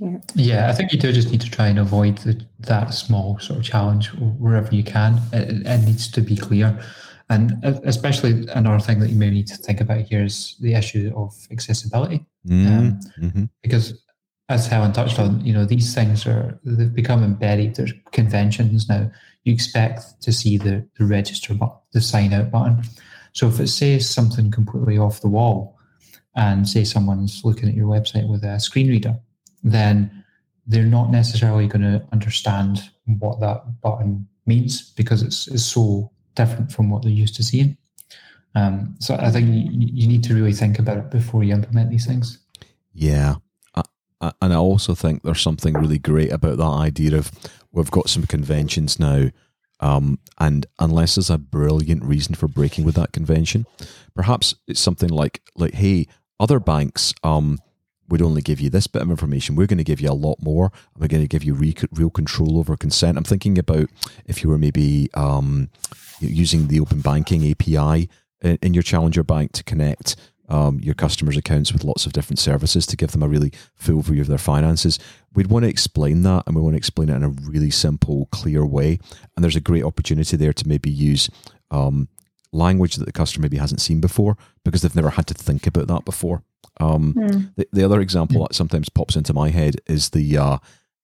Yeah. 0.00 0.18
yeah, 0.34 0.70
I 0.70 0.72
think 0.72 0.92
you 0.92 0.98
do 0.98 1.12
just 1.12 1.30
need 1.30 1.42
to 1.42 1.50
try 1.50 1.68
and 1.68 1.78
avoid 1.78 2.16
the, 2.18 2.42
that 2.60 2.94
small 2.94 3.38
sort 3.38 3.58
of 3.58 3.64
challenge 3.64 4.08
wherever 4.14 4.74
you 4.74 4.82
can. 4.82 5.20
It, 5.30 5.66
it 5.66 5.84
needs 5.84 6.10
to 6.12 6.22
be 6.22 6.36
clear. 6.36 6.82
And 7.28 7.62
especially 7.62 8.48
another 8.48 8.80
thing 8.80 8.98
that 9.00 9.10
you 9.10 9.16
may 9.16 9.30
need 9.30 9.46
to 9.48 9.56
think 9.56 9.80
about 9.80 10.00
here 10.00 10.24
is 10.24 10.56
the 10.58 10.74
issue 10.74 11.12
of 11.14 11.36
accessibility. 11.50 12.26
Um, 12.48 13.00
mm-hmm. 13.20 13.44
Because 13.62 14.02
as 14.48 14.66
Helen 14.66 14.92
touched 14.92 15.18
on, 15.18 15.44
you 15.44 15.52
know, 15.52 15.64
these 15.64 15.94
things 15.94 16.26
are, 16.26 16.58
they've 16.64 16.92
become 16.92 17.22
embedded. 17.22 17.76
There's 17.76 17.92
conventions 18.12 18.88
now. 18.88 19.10
You 19.44 19.54
expect 19.54 20.20
to 20.22 20.32
see 20.32 20.58
the, 20.58 20.86
the 20.98 21.04
register 21.04 21.54
button, 21.54 21.78
the 21.92 22.00
sign 22.00 22.32
out 22.32 22.50
button. 22.50 22.82
So 23.32 23.48
if 23.48 23.60
it 23.60 23.68
says 23.68 24.08
something 24.08 24.50
completely 24.50 24.98
off 24.98 25.20
the 25.20 25.28
wall 25.28 25.78
and 26.34 26.68
say 26.68 26.84
someone's 26.84 27.42
looking 27.44 27.68
at 27.68 27.74
your 27.74 27.86
website 27.86 28.28
with 28.28 28.42
a 28.44 28.58
screen 28.58 28.88
reader, 28.88 29.18
then 29.62 30.24
they're 30.66 30.84
not 30.84 31.10
necessarily 31.10 31.66
going 31.66 31.82
to 31.82 32.04
understand 32.12 32.90
what 33.04 33.40
that 33.40 33.80
button 33.80 34.26
means 34.46 34.90
because 34.92 35.22
it's, 35.22 35.48
it's 35.48 35.64
so 35.64 36.10
different 36.34 36.72
from 36.72 36.90
what 36.90 37.02
they're 37.02 37.10
used 37.10 37.36
to 37.36 37.42
seeing. 37.42 37.76
Um, 38.54 38.96
so 38.98 39.14
I 39.14 39.30
think 39.30 39.48
you, 39.48 39.88
you 39.92 40.08
need 40.08 40.24
to 40.24 40.34
really 40.34 40.52
think 40.52 40.78
about 40.78 40.98
it 40.98 41.10
before 41.10 41.44
you 41.44 41.54
implement 41.54 41.90
these 41.90 42.06
things. 42.06 42.38
Yeah. 42.92 43.36
And 44.20 44.52
I 44.52 44.56
also 44.56 44.94
think 44.94 45.22
there's 45.22 45.40
something 45.40 45.74
really 45.74 45.98
great 45.98 46.30
about 46.30 46.58
that 46.58 46.64
idea 46.64 47.16
of 47.16 47.30
we've 47.72 47.90
got 47.90 48.10
some 48.10 48.26
conventions 48.26 49.00
now, 49.00 49.30
um, 49.80 50.18
and 50.38 50.66
unless 50.78 51.14
there's 51.14 51.30
a 51.30 51.38
brilliant 51.38 52.04
reason 52.04 52.34
for 52.34 52.46
breaking 52.46 52.84
with 52.84 52.96
that 52.96 53.12
convention, 53.12 53.64
perhaps 54.14 54.54
it's 54.66 54.80
something 54.80 55.08
like 55.08 55.40
like 55.56 55.72
hey, 55.72 56.06
other 56.38 56.60
banks 56.60 57.14
um, 57.24 57.58
would 58.10 58.20
only 58.20 58.42
give 58.42 58.60
you 58.60 58.68
this 58.68 58.86
bit 58.86 59.00
of 59.00 59.10
information. 59.10 59.56
We're 59.56 59.66
going 59.66 59.78
to 59.78 59.84
give 59.84 60.02
you 60.02 60.10
a 60.10 60.12
lot 60.12 60.36
more. 60.42 60.70
We're 60.98 61.08
going 61.08 61.24
to 61.24 61.28
give 61.28 61.44
you 61.44 61.54
re- 61.54 61.74
real 61.92 62.10
control 62.10 62.58
over 62.58 62.76
consent. 62.76 63.16
I'm 63.16 63.24
thinking 63.24 63.58
about 63.58 63.88
if 64.26 64.42
you 64.42 64.50
were 64.50 64.58
maybe 64.58 65.08
um, 65.14 65.70
using 66.20 66.68
the 66.68 66.80
open 66.80 67.00
banking 67.00 67.50
API 67.50 68.10
in, 68.42 68.58
in 68.62 68.74
your 68.74 68.82
challenger 68.82 69.22
bank 69.22 69.52
to 69.52 69.64
connect 69.64 70.16
um, 70.50 70.80
your 70.80 70.94
customers' 70.94 71.36
accounts 71.36 71.72
with 71.72 71.84
lots 71.84 72.06
of 72.06 72.12
different 72.12 72.40
services 72.40 72.84
to 72.86 72.96
give 72.96 73.12
them 73.12 73.22
a 73.22 73.28
really 73.28 73.52
full 73.74 74.02
view 74.02 74.20
of 74.20 74.26
their 74.26 74.38
finances. 74.38 74.98
We'd 75.32 75.46
want 75.46 75.62
to 75.62 75.68
explain 75.68 76.22
that 76.22 76.42
and 76.46 76.56
we 76.56 76.62
want 76.62 76.74
to 76.74 76.78
explain 76.78 77.08
it 77.08 77.14
in 77.14 77.22
a 77.22 77.28
really 77.28 77.70
simple, 77.70 78.26
clear 78.32 78.66
way. 78.66 78.98
And 79.36 79.44
there's 79.44 79.56
a 79.56 79.60
great 79.60 79.84
opportunity 79.84 80.36
there 80.36 80.52
to 80.52 80.68
maybe 80.68 80.90
use 80.90 81.30
um, 81.70 82.08
language 82.52 82.96
that 82.96 83.04
the 83.04 83.12
customer 83.12 83.42
maybe 83.42 83.58
hasn't 83.58 83.80
seen 83.80 84.00
before 84.00 84.36
because 84.64 84.82
they've 84.82 84.96
never 84.96 85.10
had 85.10 85.28
to 85.28 85.34
think 85.34 85.68
about 85.68 85.86
that 85.86 86.04
before. 86.04 86.42
Um, 86.80 87.14
mm. 87.14 87.54
the, 87.54 87.68
the, 87.72 87.84
other 87.84 88.00
example 88.00 88.42
that 88.42 88.54
sometimes 88.54 88.88
pops 88.88 89.14
into 89.14 89.34
my 89.34 89.50
head 89.50 89.76
is 89.86 90.10
the 90.10 90.38
uh, 90.38 90.58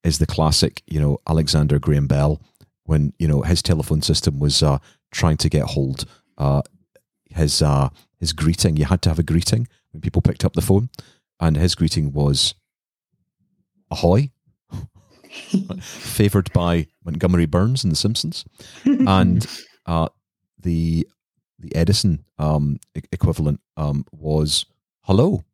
is 0.05 0.19
the 0.19 0.27
classic, 0.27 0.83
you 0.87 0.99
know, 0.99 1.19
Alexander 1.29 1.79
Graham 1.79 2.07
Bell 2.07 2.41
when 2.85 3.13
you 3.19 3.29
know 3.29 3.43
his 3.43 3.63
telephone 3.63 4.01
system 4.01 4.39
was 4.39 4.63
uh, 4.63 4.79
trying 5.11 5.37
to 5.37 5.49
get 5.51 5.65
hold 5.65 6.07
uh, 6.39 6.63
his 7.37 7.63
uh, 7.63 7.91
his 8.19 8.33
greeting. 8.33 8.77
You 8.77 8.87
had 8.87 9.03
to 9.03 9.09
have 9.09 9.19
a 9.19 9.25
greeting 9.25 9.69
when 9.93 10.01
people 10.01 10.23
picked 10.23 10.45
up 10.45 10.55
the 10.55 10.63
phone, 10.63 10.91
and 11.41 11.57
his 11.57 11.75
greeting 11.75 12.13
was 12.13 12.55
"Ahoy," 13.91 14.31
favored 15.81 16.53
by 16.53 16.87
Montgomery 17.05 17.47
Burns 17.47 17.85
in 17.85 17.91
The 17.91 17.97
Simpsons, 17.97 18.45
and 18.85 19.47
uh, 19.87 20.09
the 20.61 21.09
the 21.59 21.75
Edison 21.75 22.25
um, 22.39 22.79
equivalent 23.13 23.61
um, 23.77 24.05
was 24.13 24.67
"Hello." 25.03 25.45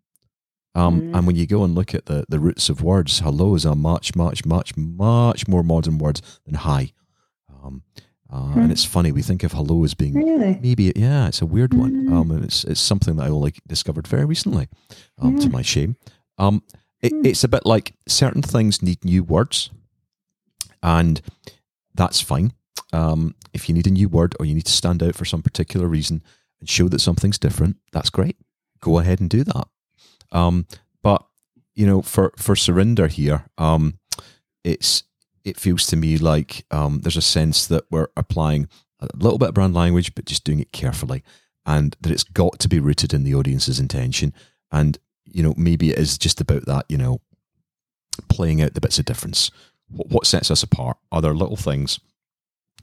Um, 0.74 1.02
mm. 1.02 1.16
And 1.16 1.26
when 1.26 1.36
you 1.36 1.46
go 1.46 1.64
and 1.64 1.74
look 1.74 1.94
at 1.94 2.06
the, 2.06 2.24
the 2.30 2.40
roots 2.40 2.70
of 2.70 2.82
words, 2.82 3.18
hello 3.18 3.54
is 3.54 3.66
a 3.66 3.74
much, 3.74 4.16
much, 4.16 4.46
much, 4.46 4.74
much 4.74 5.46
more 5.46 5.62
modern 5.62 5.98
word 5.98 6.22
than 6.46 6.54
hi. 6.54 6.92
Um, 7.62 7.82
uh, 8.32 8.40
hmm. 8.40 8.60
And 8.60 8.72
it's 8.72 8.84
funny, 8.84 9.12
we 9.12 9.20
think 9.20 9.42
of 9.42 9.52
hello 9.52 9.84
as 9.84 9.92
being 9.92 10.14
really? 10.14 10.58
maybe, 10.62 10.90
yeah, 10.96 11.28
it's 11.28 11.42
a 11.42 11.46
weird 11.46 11.74
one. 11.74 12.06
Hmm. 12.06 12.12
Um, 12.12 12.30
and 12.30 12.44
it's, 12.44 12.64
it's 12.64 12.80
something 12.80 13.16
that 13.16 13.24
I 13.24 13.28
only 13.28 13.52
discovered 13.66 14.08
very 14.08 14.24
recently, 14.24 14.68
um, 15.20 15.38
to 15.38 15.46
hmm. 15.46 15.52
my 15.52 15.62
shame. 15.62 15.96
Um, 16.38 16.62
it, 17.02 17.12
it's 17.24 17.44
a 17.44 17.48
bit 17.48 17.66
like 17.66 17.94
certain 18.08 18.40
things 18.40 18.80
need 18.80 19.04
new 19.04 19.22
words, 19.22 19.70
and 20.82 21.20
that's 21.94 22.20
fine. 22.20 22.52
Um, 22.92 23.34
if 23.52 23.68
you 23.68 23.74
need 23.74 23.86
a 23.86 23.90
new 23.90 24.08
word 24.08 24.34
or 24.40 24.46
you 24.46 24.54
need 24.54 24.66
to 24.66 24.72
stand 24.72 25.02
out 25.02 25.14
for 25.14 25.24
some 25.24 25.42
particular 25.42 25.86
reason 25.86 26.22
and 26.60 26.68
show 26.68 26.88
that 26.88 27.00
something's 27.00 27.38
different, 27.38 27.76
that's 27.92 28.10
great. 28.10 28.36
Go 28.80 28.98
ahead 28.98 29.20
and 29.20 29.28
do 29.28 29.44
that. 29.44 29.68
Um, 30.30 30.66
but 31.02 31.24
you 31.74 31.86
know, 31.86 32.02
for 32.02 32.32
for 32.36 32.54
Surinder 32.54 33.10
here, 33.10 33.44
um, 33.58 33.98
it's 34.64 35.04
it 35.44 35.58
feels 35.58 35.86
to 35.86 35.96
me 35.96 36.18
like 36.18 36.64
um, 36.70 37.00
there's 37.00 37.16
a 37.16 37.22
sense 37.22 37.66
that 37.66 37.84
we're 37.90 38.08
applying 38.16 38.68
a 39.00 39.08
little 39.16 39.38
bit 39.38 39.48
of 39.48 39.54
brand 39.54 39.74
language, 39.74 40.14
but 40.14 40.24
just 40.24 40.44
doing 40.44 40.60
it 40.60 40.72
carefully, 40.72 41.22
and 41.66 41.96
that 42.00 42.12
it's 42.12 42.24
got 42.24 42.58
to 42.60 42.68
be 42.68 42.80
rooted 42.80 43.12
in 43.12 43.24
the 43.24 43.34
audience's 43.34 43.80
intention. 43.80 44.32
And 44.70 44.98
you 45.24 45.42
know, 45.42 45.54
maybe 45.56 45.90
it 45.90 45.98
is 45.98 46.18
just 46.18 46.40
about 46.40 46.66
that. 46.66 46.86
You 46.88 46.98
know, 46.98 47.20
playing 48.28 48.62
out 48.62 48.74
the 48.74 48.80
bits 48.80 48.98
of 48.98 49.04
difference. 49.04 49.50
What, 49.88 50.08
what 50.08 50.26
sets 50.26 50.50
us 50.50 50.62
apart? 50.62 50.96
Are 51.10 51.20
there 51.20 51.34
little 51.34 51.56
things 51.56 52.00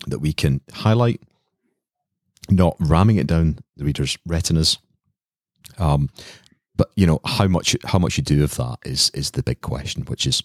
that 0.07 0.19
we 0.19 0.33
can 0.33 0.61
highlight, 0.71 1.21
not 2.49 2.75
ramming 2.79 3.17
it 3.17 3.27
down 3.27 3.59
the 3.77 3.85
reader's 3.85 4.17
retinas? 4.25 4.77
Um, 5.77 6.09
but 6.75 6.91
you 6.95 7.05
know 7.05 7.19
how 7.25 7.47
much 7.47 7.75
how 7.85 7.99
much 7.99 8.17
you 8.17 8.23
do 8.23 8.43
of 8.43 8.55
that 8.55 8.77
is 8.85 9.09
is 9.13 9.31
the 9.31 9.43
big 9.43 9.61
question, 9.61 10.03
which 10.03 10.25
is 10.25 10.41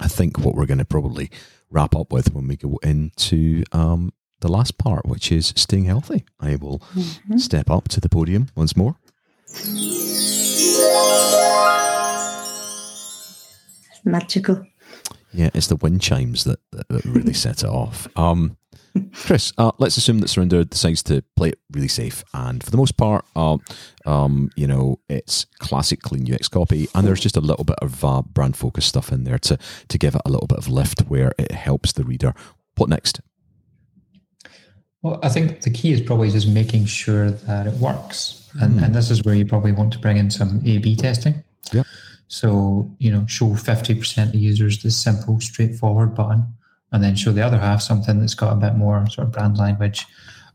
I 0.00 0.08
think 0.08 0.38
what 0.38 0.54
we're 0.54 0.66
going 0.66 0.78
to 0.78 0.84
probably 0.84 1.30
wrap 1.70 1.96
up 1.96 2.12
with 2.12 2.32
when 2.32 2.48
we 2.48 2.56
go 2.56 2.78
into 2.82 3.64
um, 3.72 4.12
the 4.40 4.48
last 4.48 4.78
part, 4.78 5.06
which 5.06 5.32
is 5.32 5.52
staying 5.56 5.84
healthy. 5.84 6.24
I 6.38 6.56
will 6.56 6.78
mm-hmm. 6.94 7.38
step 7.38 7.70
up 7.70 7.88
to 7.88 8.00
the 8.00 8.08
podium 8.08 8.48
once 8.54 8.76
more. 8.76 8.96
Magical. 14.04 14.64
Yeah, 15.32 15.50
it's 15.54 15.66
the 15.66 15.76
wind 15.76 16.00
chimes 16.00 16.44
that, 16.44 16.60
that, 16.72 16.88
that 16.88 17.04
really 17.04 17.32
set 17.34 17.62
it 17.62 17.68
off. 17.68 18.08
Um, 18.16 18.57
Chris, 19.12 19.52
uh, 19.58 19.72
let's 19.78 19.96
assume 19.96 20.18
that 20.20 20.26
Surinder 20.26 20.68
decides 20.68 21.02
to 21.04 21.22
play 21.36 21.50
it 21.50 21.58
really 21.72 21.88
safe, 21.88 22.24
and 22.34 22.62
for 22.62 22.70
the 22.70 22.76
most 22.76 22.96
part, 22.96 23.24
uh, 23.36 23.58
um, 24.06 24.50
you 24.56 24.66
know, 24.66 25.00
it's 25.08 25.46
classic 25.58 26.00
clean 26.02 26.32
UX 26.32 26.48
copy, 26.48 26.88
and 26.94 27.06
there's 27.06 27.20
just 27.20 27.36
a 27.36 27.40
little 27.40 27.64
bit 27.64 27.78
of 27.80 28.04
uh, 28.04 28.22
brand 28.22 28.56
focus 28.56 28.86
stuff 28.86 29.12
in 29.12 29.24
there 29.24 29.38
to 29.38 29.58
to 29.88 29.98
give 29.98 30.14
it 30.14 30.22
a 30.24 30.30
little 30.30 30.46
bit 30.46 30.58
of 30.58 30.68
lift 30.68 31.00
where 31.02 31.32
it 31.38 31.52
helps 31.52 31.92
the 31.92 32.04
reader. 32.04 32.34
What 32.76 32.88
next? 32.88 33.20
Well, 35.02 35.20
I 35.22 35.28
think 35.28 35.62
the 35.62 35.70
key 35.70 35.92
is 35.92 36.00
probably 36.00 36.30
just 36.30 36.48
making 36.48 36.86
sure 36.86 37.30
that 37.30 37.66
it 37.66 37.74
works, 37.74 38.50
and 38.60 38.80
mm. 38.80 38.84
and 38.84 38.94
this 38.94 39.10
is 39.10 39.24
where 39.24 39.34
you 39.34 39.46
probably 39.46 39.72
want 39.72 39.92
to 39.92 39.98
bring 39.98 40.16
in 40.16 40.30
some 40.30 40.60
A/B 40.64 40.96
testing. 40.96 41.42
Yeah. 41.72 41.84
So 42.28 42.94
you 42.98 43.10
know, 43.10 43.26
show 43.26 43.54
fifty 43.54 43.94
percent 43.94 44.34
of 44.34 44.40
users 44.40 44.82
the 44.82 44.90
simple, 44.90 45.40
straightforward 45.40 46.14
button 46.14 46.44
and 46.92 47.02
then 47.02 47.14
show 47.14 47.32
the 47.32 47.44
other 47.44 47.58
half 47.58 47.82
something 47.82 48.20
that's 48.20 48.34
got 48.34 48.52
a 48.52 48.56
bit 48.56 48.74
more 48.74 49.06
sort 49.08 49.26
of 49.26 49.32
brand 49.32 49.58
language 49.58 50.06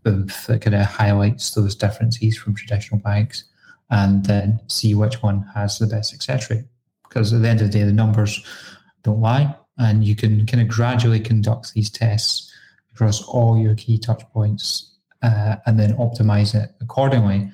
oomph 0.08 0.48
that 0.48 0.62
kind 0.62 0.76
of 0.76 0.86
highlights 0.86 1.52
those 1.52 1.76
differences 1.76 2.38
from 2.38 2.56
traditional 2.56 3.00
banks 3.00 3.46
and 3.90 4.26
then 4.26 4.60
see 4.68 4.96
which 4.96 5.22
one 5.22 5.46
has 5.54 5.78
the 5.78 5.88
best 5.88 6.10
success 6.10 6.50
rate. 6.50 6.66
Because 7.08 7.32
at 7.32 7.42
the 7.42 7.50
end 7.50 7.62
of 7.62 7.72
the 7.72 7.80
day, 7.80 7.84
the 7.86 7.94
numbers 7.94 8.44
don't 9.04 9.22
lie, 9.22 9.56
and 9.78 10.04
you 10.04 10.16
can 10.16 10.46
kind 10.48 10.62
of 10.62 10.68
gradually 10.68 11.20
conduct 11.20 11.74
these 11.74 11.92
tests 11.92 12.52
across 12.94 13.22
all 13.24 13.58
your 13.58 13.76
key 13.76 14.00
touch 14.00 14.24
points 14.34 14.96
uh, 15.22 15.58
and 15.66 15.80
then 15.80 15.96
optimize 15.98 16.56
it 16.56 16.72
accordingly. 16.82 17.52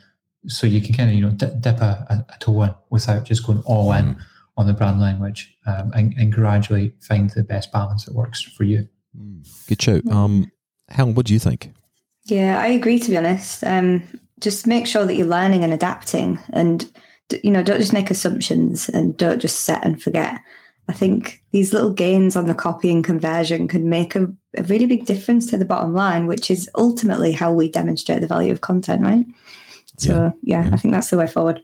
So 0.48 0.65
you 0.65 0.82
can 0.82 0.96
kind 0.96 1.10
of 1.10 1.15
you 1.15 1.22
know 1.22 1.32
dip, 1.32 1.82
a, 1.82 2.26
a, 2.30 2.39
toe 2.39 2.63
in 2.63 2.74
without 2.89 3.26
just 3.26 3.46
going 3.46 3.62
all 3.65 3.92
in. 3.92 4.15
Mm 4.15 4.22
on 4.60 4.67
the 4.67 4.74
brand 4.74 5.00
language 5.00 5.56
um, 5.65 5.89
and, 5.95 6.13
and, 6.17 6.34
gradually 6.34 6.93
find 7.00 7.30
the 7.30 7.43
best 7.43 7.72
balance 7.72 8.04
that 8.04 8.13
works 8.13 8.41
for 8.41 8.65
you. 8.65 8.86
Good 9.69 9.82
show. 9.82 10.02
Um, 10.12 10.52
Helen, 10.89 11.15
what 11.15 11.26
do 11.26 11.34
you 11.34 11.39
think? 11.39 11.72
Yeah, 12.26 12.60
I 12.60 12.67
agree. 12.67 13.00
To 13.00 13.10
be 13.10 13.17
honest, 13.17 13.63
um, 13.63 14.04
just 14.41 14.67
make 14.67 14.86
sure 14.86 15.06
that 15.06 15.15
you're 15.15 15.26
learning 15.26 15.63
and 15.63 15.72
adapting, 15.72 16.39
and 16.50 16.91
you 17.41 17.52
know, 17.52 17.63
don't 17.63 17.80
just 17.80 17.93
make 17.93 18.12
assumptions 18.12 18.89
and 18.89 19.15
don't 19.15 19.39
just 19.39 19.62
set 19.62 19.84
and 19.86 20.04
forget. 20.04 20.39
I 20.89 20.93
think 20.93 21.41
these 21.52 21.72
little 21.72 21.91
gains 21.91 22.36
on 22.36 22.48
the 22.48 22.54
copy 22.54 22.91
and 22.91 23.04
conversion 23.04 23.67
can 23.67 23.89
make 23.89 24.15
a, 24.15 24.28
a 24.58 24.63
really 24.63 24.88
big 24.88 25.06
difference 25.06 25.50
to 25.52 25.58
the 25.58 25.65
bottom 25.65 25.93
line, 25.93 26.28
which 26.28 26.52
is 26.52 26.69
ultimately 26.76 27.32
how 27.32 27.54
we 27.54 27.72
demonstrate 27.72 28.19
the 28.19 28.28
value 28.28 28.52
of 28.52 28.60
content, 28.60 29.04
right? 29.04 29.26
So 29.98 30.34
yeah, 30.43 30.62
yeah, 30.62 30.67
yeah. 30.67 30.74
I 30.74 30.78
think 30.78 30.93
that's 30.93 31.12
the 31.12 31.17
way 31.17 31.28
forward. 31.28 31.62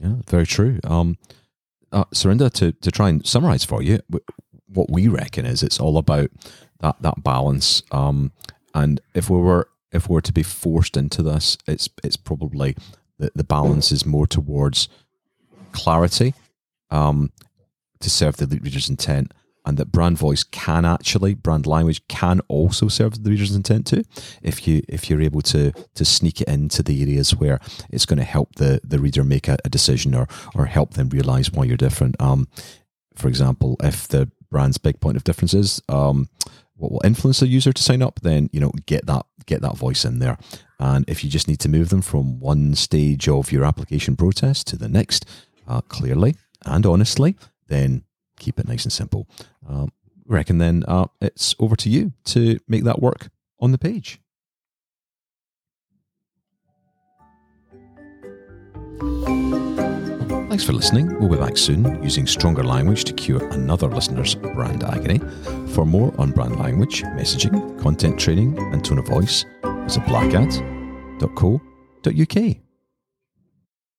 Yeah, 0.00 0.14
very 0.26 0.46
true. 0.46 0.80
Um, 0.82 1.16
uh, 1.94 2.04
Surinder, 2.12 2.52
to, 2.54 2.72
to 2.72 2.90
try 2.90 3.08
and 3.08 3.24
summarize 3.26 3.64
for 3.64 3.82
you, 3.82 4.00
what 4.66 4.90
we 4.90 5.08
reckon 5.08 5.46
is 5.46 5.62
it's 5.62 5.80
all 5.80 5.96
about 5.96 6.30
that 6.80 7.00
that 7.00 7.22
balance. 7.22 7.82
Um, 7.92 8.32
and 8.74 9.00
if 9.14 9.30
we 9.30 9.38
were 9.38 9.68
if 9.92 10.08
we 10.08 10.14
were 10.14 10.20
to 10.20 10.32
be 10.32 10.42
forced 10.42 10.96
into 10.96 11.22
this, 11.22 11.56
it's 11.66 11.88
it's 12.02 12.16
probably 12.16 12.76
the, 13.18 13.30
the 13.34 13.44
balance 13.44 13.92
is 13.92 14.04
more 14.04 14.26
towards 14.26 14.88
clarity 15.72 16.34
um, 16.90 17.30
to 18.00 18.10
serve 18.10 18.36
the 18.36 18.46
reader's 18.46 18.90
intent 18.90 19.32
and 19.64 19.78
that 19.78 19.90
brand 19.90 20.18
voice 20.18 20.42
can 20.42 20.84
actually 20.84 21.34
brand 21.34 21.66
language 21.66 22.06
can 22.08 22.40
also 22.48 22.88
serve 22.88 23.22
the 23.22 23.30
reader's 23.30 23.54
intent 23.54 23.86
too 23.86 24.02
if 24.42 24.68
you 24.68 24.82
if 24.88 25.08
you're 25.08 25.22
able 25.22 25.40
to 25.40 25.72
to 25.94 26.04
sneak 26.04 26.40
it 26.40 26.48
into 26.48 26.82
the 26.82 27.02
areas 27.02 27.34
where 27.34 27.60
it's 27.90 28.06
going 28.06 28.18
to 28.18 28.24
help 28.24 28.54
the 28.56 28.80
the 28.84 28.98
reader 28.98 29.24
make 29.24 29.48
a, 29.48 29.56
a 29.64 29.68
decision 29.68 30.14
or 30.14 30.28
or 30.54 30.66
help 30.66 30.94
them 30.94 31.08
realize 31.08 31.50
why 31.50 31.64
you're 31.64 31.76
different. 31.76 32.20
Um 32.20 32.48
for 33.16 33.28
example 33.28 33.76
if 33.82 34.08
the 34.08 34.30
brand's 34.50 34.78
big 34.78 35.00
point 35.00 35.16
of 35.16 35.24
difference 35.24 35.54
is 35.54 35.80
um 35.88 36.28
what 36.76 36.92
will 36.92 37.00
influence 37.04 37.40
the 37.40 37.46
user 37.46 37.72
to 37.72 37.82
sign 37.82 38.02
up 38.02 38.20
then 38.20 38.50
you 38.52 38.60
know 38.60 38.72
get 38.86 39.06
that 39.06 39.24
get 39.46 39.62
that 39.62 39.76
voice 39.76 40.04
in 40.04 40.18
there. 40.20 40.38
And 40.80 41.08
if 41.08 41.22
you 41.22 41.30
just 41.30 41.48
need 41.48 41.60
to 41.60 41.68
move 41.68 41.88
them 41.90 42.02
from 42.02 42.40
one 42.40 42.74
stage 42.74 43.28
of 43.28 43.52
your 43.52 43.64
application 43.64 44.16
process 44.16 44.64
to 44.64 44.76
the 44.76 44.88
next 44.88 45.26
uh, 45.66 45.80
clearly 45.82 46.34
and 46.66 46.84
honestly 46.84 47.36
then 47.68 48.04
keep 48.44 48.60
it 48.60 48.68
nice 48.68 48.84
and 48.84 48.92
simple. 48.92 49.26
Um, 49.66 49.90
reckon 50.26 50.58
then 50.58 50.84
uh, 50.86 51.06
it's 51.20 51.54
over 51.58 51.74
to 51.76 51.88
you 51.88 52.12
to 52.26 52.58
make 52.68 52.84
that 52.84 53.00
work 53.00 53.30
on 53.58 53.72
the 53.72 53.78
page. 53.78 54.20
Thanks 60.48 60.64
for 60.64 60.72
listening. 60.72 61.18
We'll 61.18 61.30
be 61.30 61.36
back 61.36 61.56
soon 61.56 62.00
using 62.00 62.28
stronger 62.28 62.62
language 62.62 63.02
to 63.04 63.12
cure 63.12 63.44
another 63.50 63.88
listener's 63.88 64.36
brand 64.36 64.84
agony. 64.84 65.18
For 65.74 65.84
more 65.84 66.14
on 66.16 66.30
brand 66.30 66.60
language, 66.60 67.02
messaging, 67.02 67.80
content 67.80 68.20
training, 68.20 68.56
and 68.72 68.84
tone 68.84 68.98
of 68.98 69.08
voice, 69.08 69.44
visit 69.84 70.04
blackad.co.uk. 70.04 72.63